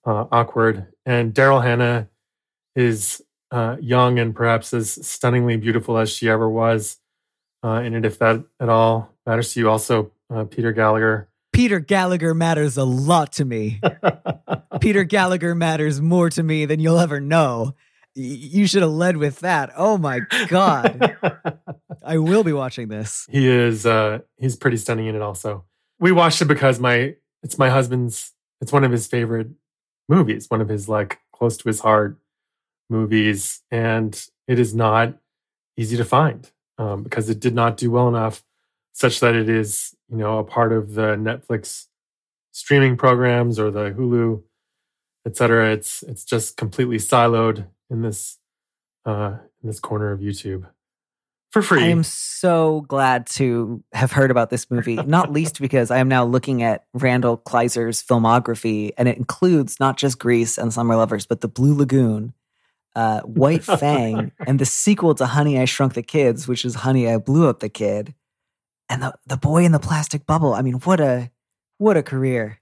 [0.05, 0.87] uh, awkward.
[1.05, 2.07] And Daryl Hannah
[2.75, 6.97] is uh, young and perhaps as stunningly beautiful as she ever was
[7.63, 9.69] uh, in it, if that at all matters to you.
[9.69, 11.27] Also, uh, Peter Gallagher.
[11.53, 13.81] Peter Gallagher matters a lot to me.
[14.79, 17.75] Peter Gallagher matters more to me than you'll ever know.
[18.15, 19.71] Y- you should have led with that.
[19.75, 21.17] Oh my god.
[22.03, 23.27] I will be watching this.
[23.29, 25.65] He is uh he's pretty stunning in it also.
[25.99, 29.49] We watched it because my it's my husband's it's one of his favorite
[30.07, 32.17] movies, one of his like close to his heart
[32.91, 35.15] movies and it is not
[35.77, 38.43] easy to find um, because it did not do well enough
[38.91, 41.87] such that it is you know a part of the netflix
[42.51, 44.43] streaming programs or the hulu
[45.25, 48.37] etc it's it's just completely siloed in this
[49.05, 50.67] uh in this corner of youtube
[51.51, 51.83] for free.
[51.83, 56.07] I am so glad to have heard about this movie, not least because I am
[56.07, 61.25] now looking at Randall Kleiser's filmography, and it includes not just Grease and Summer Lovers,
[61.25, 62.33] but The Blue Lagoon
[62.95, 67.07] uh, White Fang, and the sequel to Honey, I Shrunk the Kids, which is Honey,
[67.07, 68.13] I Blew Up the Kid,
[68.89, 70.53] and the the boy in the plastic bubble.
[70.53, 71.31] I mean, what a
[71.77, 72.59] what a career!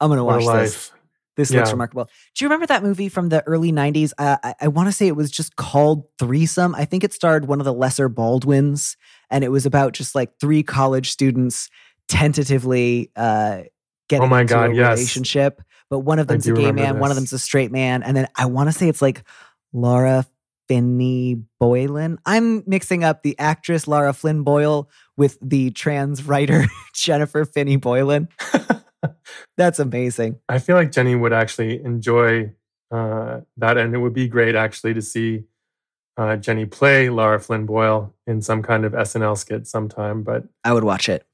[0.00, 0.92] I'm gonna watch this.
[1.36, 1.58] This yeah.
[1.58, 2.08] looks remarkable.
[2.34, 4.12] Do you remember that movie from the early '90s?
[4.16, 6.74] Uh, I, I want to say it was just called Threesome.
[6.74, 8.96] I think it starred one of the lesser Baldwins,
[9.30, 11.68] and it was about just like three college students
[12.08, 13.62] tentatively uh,
[14.08, 14.98] getting oh my into God, a yes.
[14.98, 15.60] relationship.
[15.90, 17.00] But one of them's a gay man, this.
[17.00, 19.22] one of them's a straight man, and then I want to say it's like
[19.76, 20.26] Laura
[20.68, 22.18] Finney Boylan.
[22.24, 28.28] I'm mixing up the actress Laura Flynn Boyle with the trans writer Jennifer Finney Boylan.
[29.56, 30.40] That's amazing.
[30.48, 32.52] I feel like Jenny would actually enjoy
[32.90, 35.44] uh, that, and it would be great actually to see
[36.16, 40.22] uh, Jenny play Laura Flynn Boyle in some kind of SNL skit sometime.
[40.22, 41.26] But I would watch it.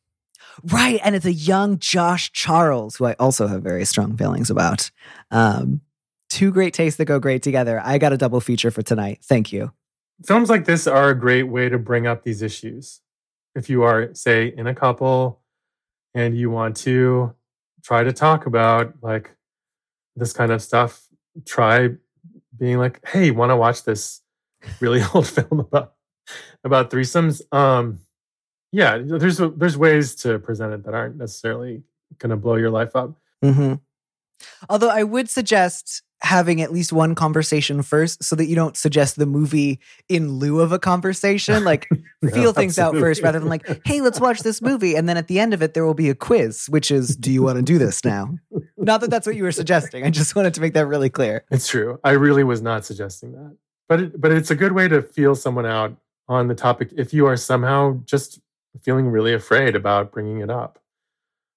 [0.64, 4.90] Right, and it's a young Josh Charles, who I also have very strong feelings about.
[5.30, 5.80] Um,
[6.32, 7.80] two great tastes that go great together.
[7.84, 9.18] I got a double feature for tonight.
[9.22, 9.70] Thank you.
[10.24, 13.00] Films like this are a great way to bring up these issues.
[13.54, 15.42] If you are, say, in a couple
[16.14, 17.34] and you want to
[17.84, 19.36] try to talk about like
[20.16, 21.06] this kind of stuff,
[21.44, 21.90] try
[22.56, 24.22] being like, "Hey, want to watch this
[24.80, 25.94] really old film about
[26.64, 27.98] about threesomes?" Um,
[28.70, 31.82] yeah, there's there's ways to present it that aren't necessarily
[32.18, 33.18] going to blow your life up.
[33.44, 33.74] Mm-hmm.
[34.70, 39.16] Although I would suggest having at least one conversation first so that you don't suggest
[39.16, 41.64] the movie in lieu of a conversation.
[41.72, 41.88] Like,
[42.32, 42.98] feel things absolutely.
[42.98, 44.94] out first rather than like, hey, let's watch this movie.
[44.94, 47.30] And then at the end of it, there will be a quiz, which is, do
[47.30, 48.34] you want to do this now?
[48.76, 50.04] not that that's what you were suggesting.
[50.04, 51.44] I just wanted to make that really clear.
[51.50, 51.98] It's true.
[52.04, 53.56] I really was not suggesting that.
[53.88, 55.96] But, it, but it's a good way to feel someone out
[56.28, 58.40] on the topic if you are somehow just
[58.82, 60.78] feeling really afraid about bringing it up,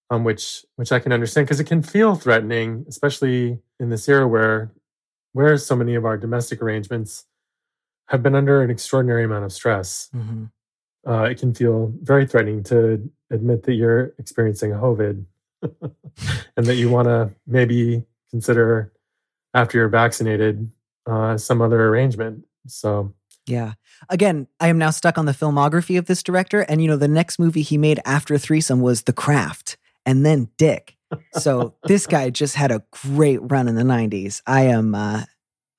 [0.09, 4.27] um, which which I can understand because it can feel threatening, especially in this era
[4.27, 4.71] where
[5.33, 7.25] where so many of our domestic arrangements
[8.07, 10.09] have been under an extraordinary amount of stress.
[10.15, 10.45] Mm-hmm.
[11.05, 15.25] Uh, it can feel very threatening to admit that you're experiencing COVID
[15.61, 18.93] and that you want to maybe consider
[19.53, 20.69] after you're vaccinated
[21.05, 22.45] uh, some other arrangement.
[22.67, 23.13] So
[23.45, 23.73] Yeah.
[24.09, 26.61] Again, I am now stuck on the filmography of this director.
[26.61, 30.49] And, you know, the next movie he made after Threesome was The Craft and then
[30.57, 30.97] Dick.
[31.33, 34.41] So this guy just had a great run in the 90s.
[34.45, 35.23] I am, uh,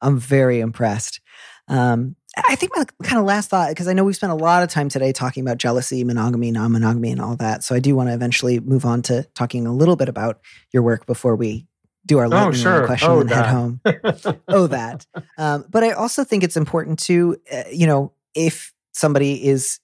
[0.00, 1.20] I'm very impressed.
[1.68, 2.16] Um,
[2.48, 4.68] I think my kind of last thought, because I know we've spent a lot of
[4.68, 7.64] time today talking about jealousy, monogamy, non monogamy, and all that.
[7.64, 10.40] So I do want to eventually move on to talking a little bit about
[10.72, 11.66] your work before we
[12.04, 12.86] do our lightning round sure.
[12.86, 13.80] question Oh, and head home.
[14.48, 15.06] oh, that.
[15.38, 19.80] Um, but I also think it's important to, uh, you know, if somebody is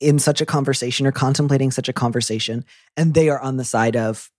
[0.00, 2.64] in such a conversation or contemplating such a conversation
[2.96, 4.30] and they are on the side of,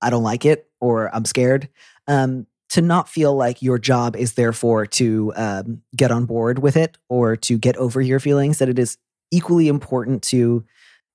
[0.00, 1.68] I don't like it or I'm scared,
[2.06, 6.76] um, to not feel like your job is therefore to um, get on board with
[6.76, 8.98] it or to get over your feelings, that it is
[9.30, 10.64] equally important to,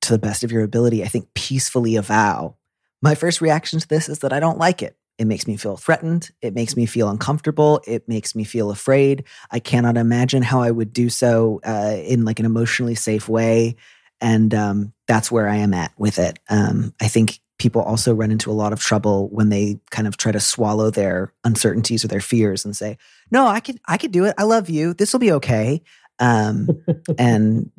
[0.01, 2.55] to the best of your ability, I think, peacefully avow.
[3.01, 4.95] My first reaction to this is that I don't like it.
[5.17, 6.31] It makes me feel threatened.
[6.41, 7.81] It makes me feel uncomfortable.
[7.85, 9.25] It makes me feel afraid.
[9.51, 13.75] I cannot imagine how I would do so uh, in like an emotionally safe way.
[14.19, 16.39] And um, that's where I am at with it.
[16.49, 20.17] Um, I think people also run into a lot of trouble when they kind of
[20.17, 22.97] try to swallow their uncertainties or their fears and say,
[23.29, 24.33] "No, I could, I could do it.
[24.39, 24.95] I love you.
[24.95, 25.83] This will be okay."
[26.17, 26.67] Um,
[27.19, 27.69] and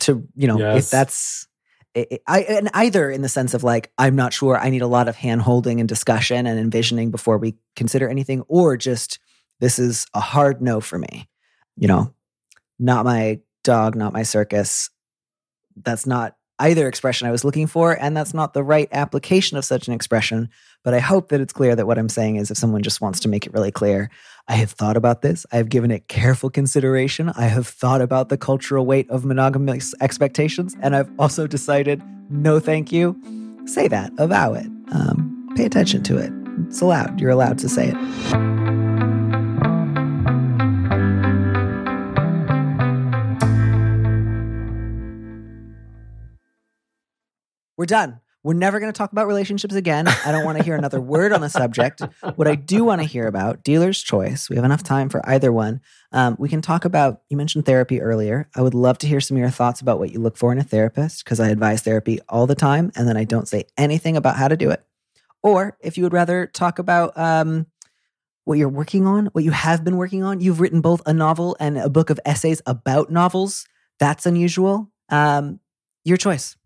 [0.00, 0.90] to you know, if Yes.
[0.90, 1.46] that's
[1.94, 4.86] I, I and either in the sense of like I'm not sure I need a
[4.86, 9.18] lot of hand holding and discussion and envisioning before we consider anything, or just
[9.60, 11.28] this is a hard no for me.
[11.76, 12.14] You know,
[12.78, 14.88] not my dog, not my circus.
[15.76, 19.64] That's not either expression I was looking for, and that's not the right application of
[19.64, 20.48] such an expression.
[20.84, 23.20] But I hope that it's clear that what I'm saying is if someone just wants
[23.20, 24.10] to make it really clear,
[24.48, 25.44] I have thought about this.
[25.52, 27.30] I have given it careful consideration.
[27.30, 32.60] I have thought about the cultural weight of monogamous expectations, and I've also decided no,
[32.60, 33.20] thank you.
[33.66, 36.32] Say that, avow it, um, pay attention to it.
[36.66, 37.20] It's allowed.
[37.20, 38.91] You're allowed to say it.
[47.82, 48.20] We're done.
[48.44, 50.06] We're never going to talk about relationships again.
[50.06, 52.00] I don't want to hear another word on the subject.
[52.36, 54.48] What I do want to hear about, dealer's choice.
[54.48, 55.80] We have enough time for either one.
[56.12, 58.48] Um, we can talk about, you mentioned therapy earlier.
[58.54, 60.58] I would love to hear some of your thoughts about what you look for in
[60.58, 64.16] a therapist because I advise therapy all the time and then I don't say anything
[64.16, 64.84] about how to do it.
[65.42, 67.66] Or if you would rather talk about um,
[68.44, 71.56] what you're working on, what you have been working on, you've written both a novel
[71.58, 73.66] and a book of essays about novels.
[73.98, 74.88] That's unusual.
[75.08, 75.58] Um,
[76.04, 76.56] your choice.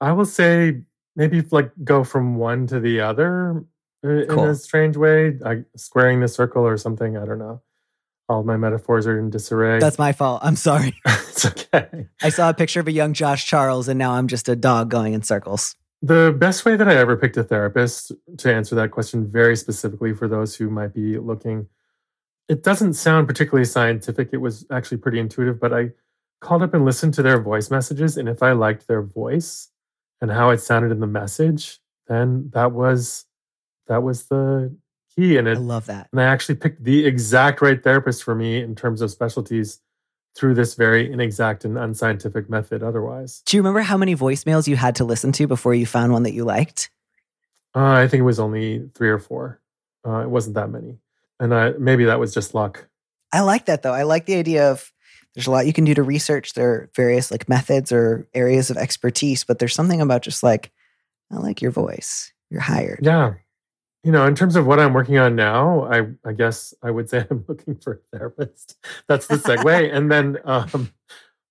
[0.00, 0.82] I will say
[1.14, 3.64] maybe like go from one to the other
[4.04, 4.44] uh, in Cool.
[4.50, 7.16] a strange way, like squaring the circle or something.
[7.16, 7.62] I don't know.
[8.28, 9.78] All my metaphors are in disarray.
[9.78, 10.40] That's my fault.
[10.42, 10.94] I'm sorry.
[11.06, 12.08] it's okay.
[12.20, 14.90] I saw a picture of a young Josh Charles, and now I'm just a dog
[14.90, 15.76] going in circles.
[16.02, 20.12] The best way that I ever picked a therapist to answer that question very specifically
[20.12, 21.68] for those who might be looking,
[22.48, 24.30] it doesn't sound particularly scientific.
[24.32, 25.90] It was actually pretty intuitive, but I
[26.40, 28.16] called up and listened to their voice messages.
[28.16, 29.68] And if I liked their voice
[30.20, 33.26] and how it sounded in the message, then that was
[33.86, 34.74] that was the
[35.14, 35.36] key.
[35.36, 36.08] And it, I love that.
[36.12, 39.80] and I actually picked the exact right therapist for me in terms of specialties
[40.36, 43.42] through this very inexact and unscientific method otherwise.
[43.46, 46.24] Do you remember how many voicemails you had to listen to before you found one
[46.24, 46.90] that you liked?
[47.74, 49.60] Uh, I think it was only three or four.
[50.06, 50.98] Uh, it wasn't that many,
[51.40, 52.86] and I, maybe that was just luck.
[53.32, 53.92] I like that though.
[53.92, 54.92] I like the idea of
[55.36, 56.54] there's a lot you can do to research.
[56.54, 60.72] There are various like methods or areas of expertise, but there's something about just like,
[61.30, 62.32] I like your voice.
[62.50, 63.00] You're hired.
[63.02, 63.34] Yeah,
[64.06, 67.10] you know, in terms of what I'm working on now, I I guess I would
[67.10, 68.76] say I'm looking for a therapist.
[69.08, 70.92] That's the segue, and then, um,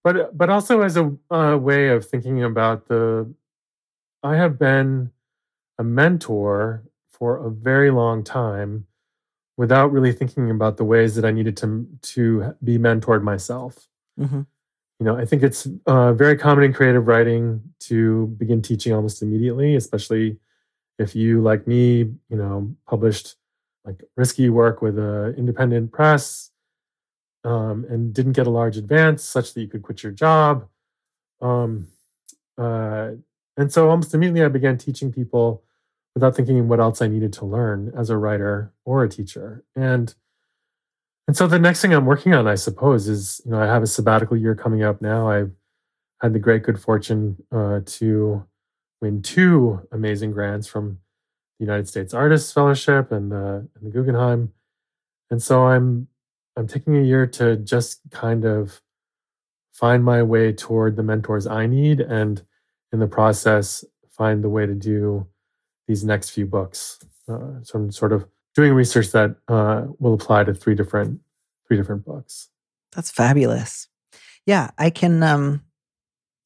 [0.03, 3.31] but but also as a, a way of thinking about the,
[4.23, 5.11] I have been
[5.77, 8.87] a mentor for a very long time
[9.57, 13.87] without really thinking about the ways that I needed to to be mentored myself.
[14.17, 14.41] hmm
[14.99, 19.21] you know, I think it's uh, very common in creative writing to begin teaching almost
[19.21, 20.37] immediately, especially
[20.97, 21.97] if you, like me,
[22.29, 23.35] you know, published
[23.83, 26.49] like risky work with an independent press
[27.43, 30.67] um, and didn't get a large advance such that you could quit your job.
[31.41, 31.87] Um,
[32.57, 33.11] uh,
[33.57, 35.63] and so almost immediately I began teaching people
[36.15, 39.63] without thinking what else I needed to learn as a writer or a teacher.
[39.75, 40.13] And
[41.27, 43.83] and so the next thing I'm working on, I suppose, is you know I have
[43.83, 45.29] a sabbatical year coming up now.
[45.29, 45.51] I've
[46.21, 48.45] had the great good fortune uh, to
[49.01, 50.99] win two amazing grants from
[51.59, 54.53] the United States Artists Fellowship and the, and the Guggenheim.
[55.29, 56.07] And so I'm
[56.55, 58.81] I'm taking a year to just kind of
[59.73, 62.41] find my way toward the mentors I need and
[62.93, 65.27] in the process find the way to do
[65.87, 66.99] these next few books.
[67.27, 71.21] Uh, so I'm sort of doing research that uh, will apply to three different
[71.67, 72.49] three different books.
[72.95, 73.87] That's fabulous.
[74.45, 75.61] Yeah, I can um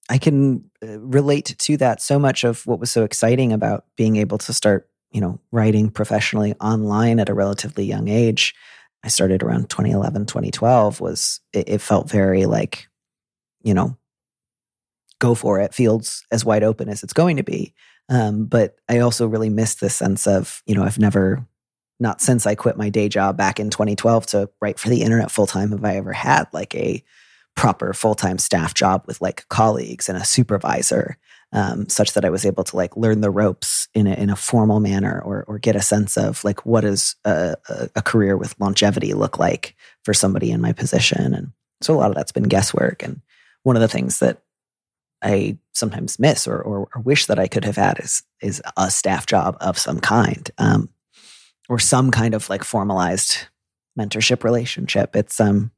[0.09, 4.15] I can uh, relate to that so much of what was so exciting about being
[4.15, 8.55] able to start, you know, writing professionally online at a relatively young age.
[9.03, 12.87] I started around 2011, 2012 was it, it felt very like,
[13.61, 13.97] you know,
[15.19, 17.73] go for it, fields as wide open as it's going to be.
[18.09, 21.45] Um, but I also really missed the sense of, you know, I've never,
[21.99, 25.31] not since I quit my day job back in 2012 to write for the internet
[25.31, 27.03] full time, have I ever had like a
[27.55, 31.17] proper full time staff job with like colleagues and a supervisor,
[31.51, 34.35] um, such that I was able to like learn the ropes in a, in a
[34.35, 37.55] formal manner or, or get a sense of like what does a,
[37.95, 41.33] a career with longevity look like for somebody in my position.
[41.33, 41.51] And
[41.81, 43.03] so a lot of that's been guesswork.
[43.03, 43.21] And
[43.63, 44.41] one of the things that
[45.21, 48.89] I sometimes miss or, or, or, wish that I could have had is is a
[48.89, 50.89] staff job of some kind, um,
[51.67, 53.47] or some kind of like formalized
[53.97, 55.15] mentorship relationship.
[55.15, 55.71] It's um,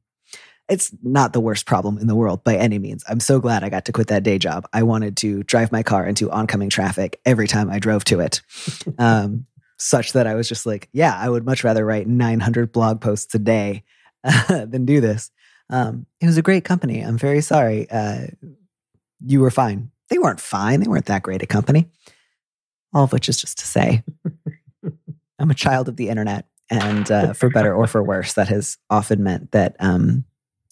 [0.68, 3.04] it's not the worst problem in the world by any means.
[3.08, 4.66] I'm so glad I got to quit that day job.
[4.72, 8.40] I wanted to drive my car into oncoming traffic every time I drove to it,
[8.98, 9.46] um,
[9.78, 13.34] such that I was just like, yeah, I would much rather write 900 blog posts
[13.34, 13.82] a day
[14.48, 15.30] than do this.
[15.68, 17.00] Um, it was a great company.
[17.00, 17.90] I'm very sorry.
[17.90, 18.26] Uh,
[19.24, 19.90] you were fine.
[20.08, 20.80] They weren't fine.
[20.80, 21.88] They weren't that great a company.
[22.92, 24.02] All of which is just to say,
[25.38, 26.46] I'm a child of the internet.
[26.70, 30.24] And uh, for better or for worse, that has often meant that um,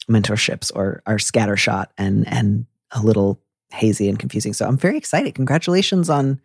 [0.09, 3.41] mentorships are, are scattershot and, and a little
[3.73, 4.53] hazy and confusing.
[4.53, 5.35] So I'm very excited.
[5.35, 6.41] Congratulations on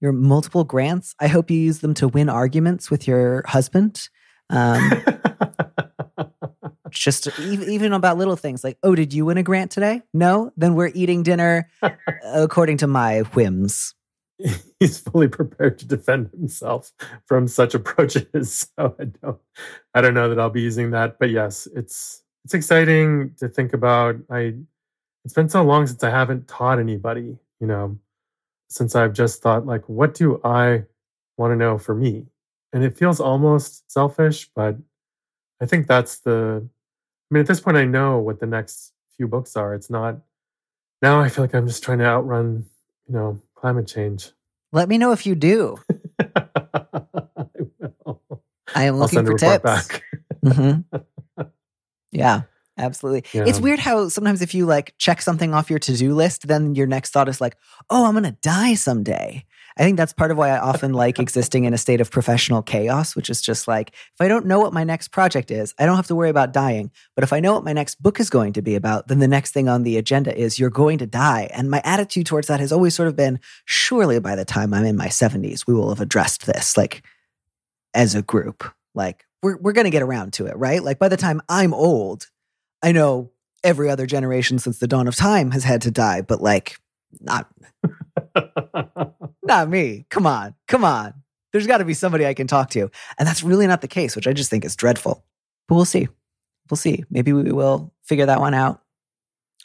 [0.00, 1.14] your multiple grants.
[1.20, 4.08] I hope you use them to win arguments with your husband.
[4.50, 4.90] Um,
[6.90, 10.02] just even about little things like, oh, did you win a grant today?
[10.12, 10.52] No?
[10.56, 11.68] Then we're eating dinner
[12.24, 13.94] according to my whims.
[14.80, 16.92] He's fully prepared to defend himself
[17.26, 18.68] from such approaches.
[18.78, 19.38] So I don't
[19.94, 21.18] I don't know that I'll be using that.
[21.18, 24.16] But yes, it's it's exciting to think about.
[24.30, 24.54] I
[25.24, 27.98] it's been so long since I haven't taught anybody, you know,
[28.68, 30.84] since I've just thought like, what do I
[31.36, 32.26] want to know for me?
[32.72, 34.76] And it feels almost selfish, but
[35.60, 36.68] I think that's the
[37.30, 39.74] I mean, at this point, I know what the next few books are.
[39.74, 40.18] It's not
[41.02, 41.20] now.
[41.20, 42.64] I feel like I'm just trying to outrun,
[43.06, 44.30] you know, climate change.
[44.72, 45.76] Let me know if you do.
[46.18, 47.46] I
[48.04, 48.22] will.
[48.74, 49.62] I am looking for tips.
[49.62, 50.02] Back.
[50.44, 50.96] mm-hmm.
[52.10, 52.42] Yeah,
[52.78, 53.24] absolutely.
[53.34, 53.44] Yeah.
[53.46, 56.74] It's weird how sometimes if you like check something off your to do list, then
[56.74, 57.54] your next thought is like,
[57.90, 59.44] "Oh, I'm gonna die someday."
[59.78, 62.62] I think that's part of why I often like existing in a state of professional
[62.62, 65.86] chaos, which is just like, if I don't know what my next project is, I
[65.86, 66.90] don't have to worry about dying.
[67.14, 69.28] But if I know what my next book is going to be about, then the
[69.28, 71.48] next thing on the agenda is you're going to die.
[71.52, 74.84] And my attitude towards that has always sort of been surely by the time I'm
[74.84, 77.02] in my 70s, we will have addressed this, like
[77.94, 78.64] as a group.
[78.94, 80.82] Like, we're, we're going to get around to it, right?
[80.82, 82.26] Like, by the time I'm old,
[82.82, 83.30] I know
[83.62, 86.78] every other generation since the dawn of time has had to die, but like,
[87.20, 87.48] not
[89.42, 90.06] not me.
[90.10, 90.54] Come on.
[90.66, 91.14] Come on.
[91.52, 92.90] There's got to be somebody I can talk to.
[93.18, 95.24] And that's really not the case, which I just think is dreadful.
[95.66, 96.08] But we'll see.
[96.70, 97.04] We'll see.
[97.10, 98.82] Maybe we will figure that one out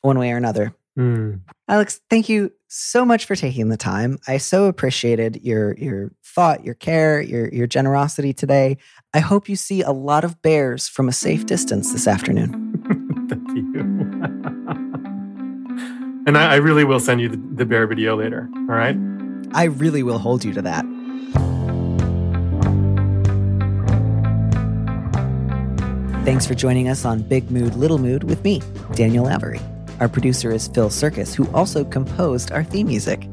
[0.01, 0.73] one way or another.
[0.97, 1.41] Mm.
[1.67, 4.19] Alex, thank you so much for taking the time.
[4.27, 8.77] I so appreciated your your thought, your care, your your generosity today.
[9.13, 13.29] I hope you see a lot of bears from a safe distance this afternoon.
[13.29, 13.92] thank you.
[16.25, 18.49] And I, I really will send you the, the bear video later.
[18.55, 18.95] All right.
[19.53, 20.85] I really will hold you to that.
[26.25, 28.61] Thanks for joining us on Big Mood, Little Mood with me,
[28.95, 29.59] Daniel Lavery.
[29.99, 33.27] Our producer is Phil Surkis, who also composed our theme music.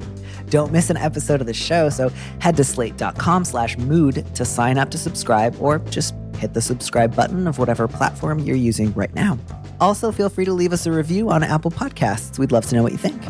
[0.48, 2.10] Don't miss an episode of the show, so
[2.40, 7.14] head to slate.com slash mood to sign up to subscribe or just hit the subscribe
[7.14, 9.38] button of whatever platform you're using right now.
[9.80, 12.38] Also, feel free to leave us a review on Apple Podcasts.
[12.38, 13.22] We'd love to know what you think.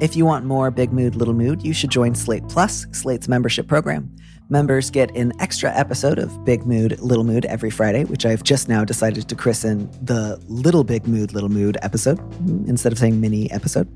[0.00, 3.68] If you want more Big Mood, Little Mood, you should join Slate Plus, Slate's membership
[3.68, 4.14] program.
[4.50, 8.68] Members get an extra episode of Big Mood, Little Mood every Friday, which I've just
[8.68, 13.20] now decided to christen the Little Big Mood, Little Mood episode mm, instead of saying
[13.20, 13.88] mini episode.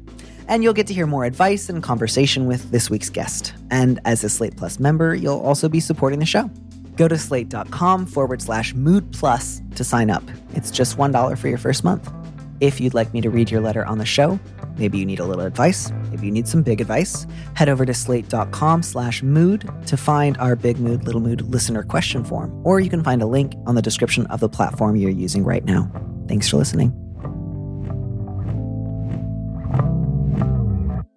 [0.49, 3.53] And you'll get to hear more advice and conversation with this week's guest.
[3.71, 6.51] And as a Slate Plus member, you'll also be supporting the show.
[6.99, 10.23] Go to slate.com forward slash mood plus to sign up.
[10.53, 12.13] It's just $1 for your first month.
[12.61, 14.39] If you'd like me to read your letter on the show,
[14.79, 15.91] Maybe you need a little advice.
[16.11, 17.27] Maybe you need some big advice.
[17.55, 22.25] Head over to slate.com slash mood to find our Big Mood, Little Mood listener question
[22.25, 25.45] form, or you can find a link on the description of the platform you're using
[25.45, 25.91] right now.
[26.29, 27.08] Thanks for listening.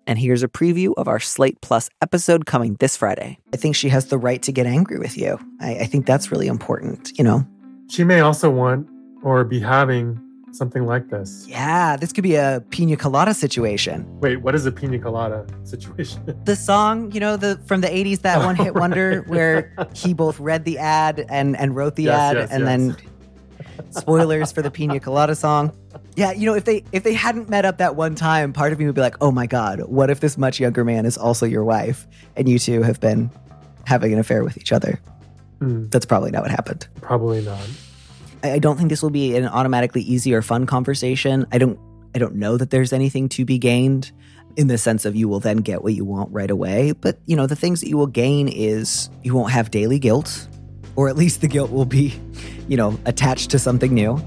[0.07, 3.37] And here's a preview of our Slate Plus episode coming this Friday.
[3.53, 5.39] I think she has the right to get angry with you.
[5.59, 7.45] I, I think that's really important, you know?
[7.87, 8.87] She may also want
[9.23, 10.19] or be having
[10.53, 11.45] something like this.
[11.47, 14.05] Yeah, this could be a pina colada situation.
[14.19, 16.21] Wait, what is a pina colada situation?
[16.45, 20.13] The song, you know, the from the 80s, that one hit oh, wonder where he
[20.13, 22.67] both read the ad and, and wrote the Yes, ad yes, and yes.
[22.67, 25.71] then spoilers for the pina colada song.
[26.15, 28.79] Yeah, you know, if they if they hadn't met up that one time, part of
[28.79, 31.45] me would be like, "Oh my god, what if this much younger man is also
[31.45, 33.29] your wife and you two have been
[33.85, 34.99] having an affair with each other?"
[35.59, 36.87] Hmm, That's probably not what happened.
[37.01, 37.59] probably not.
[38.43, 41.45] I I don't think this will be an automatically easy or fun conversation.
[41.51, 41.77] I don't
[42.15, 44.11] I don't know that there's anything to be gained
[44.57, 47.35] in the sense of you will then get what you want right away, but you
[47.37, 50.47] know, the things that you will gain is you won't have daily guilt
[50.97, 52.19] or at least the guilt will be,
[52.67, 54.21] you know, attached to something new.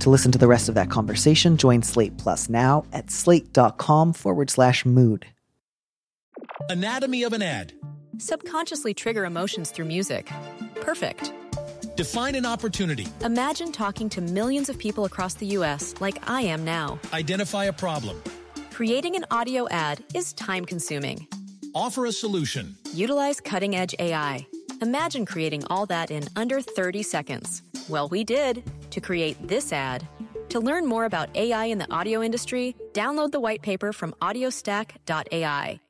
[0.00, 4.50] To listen to the rest of that conversation, join Slate Plus now at slate.com forward
[4.50, 5.26] slash mood.
[6.68, 7.72] Anatomy of an ad.
[8.18, 10.30] Subconsciously trigger emotions through music.
[10.76, 11.32] Perfect.
[11.96, 13.06] Define an opportunity.
[13.22, 15.94] Imagine talking to millions of people across the U.S.
[16.00, 16.98] like I am now.
[17.12, 18.22] Identify a problem.
[18.70, 21.26] Creating an audio ad is time consuming.
[21.74, 22.74] Offer a solution.
[22.94, 24.46] Utilize cutting edge AI.
[24.80, 27.62] Imagine creating all that in under 30 seconds.
[27.90, 30.06] Well, we did to create this ad.
[30.50, 35.80] To learn more about AI in the audio industry, download the white paper from audiostack.ai.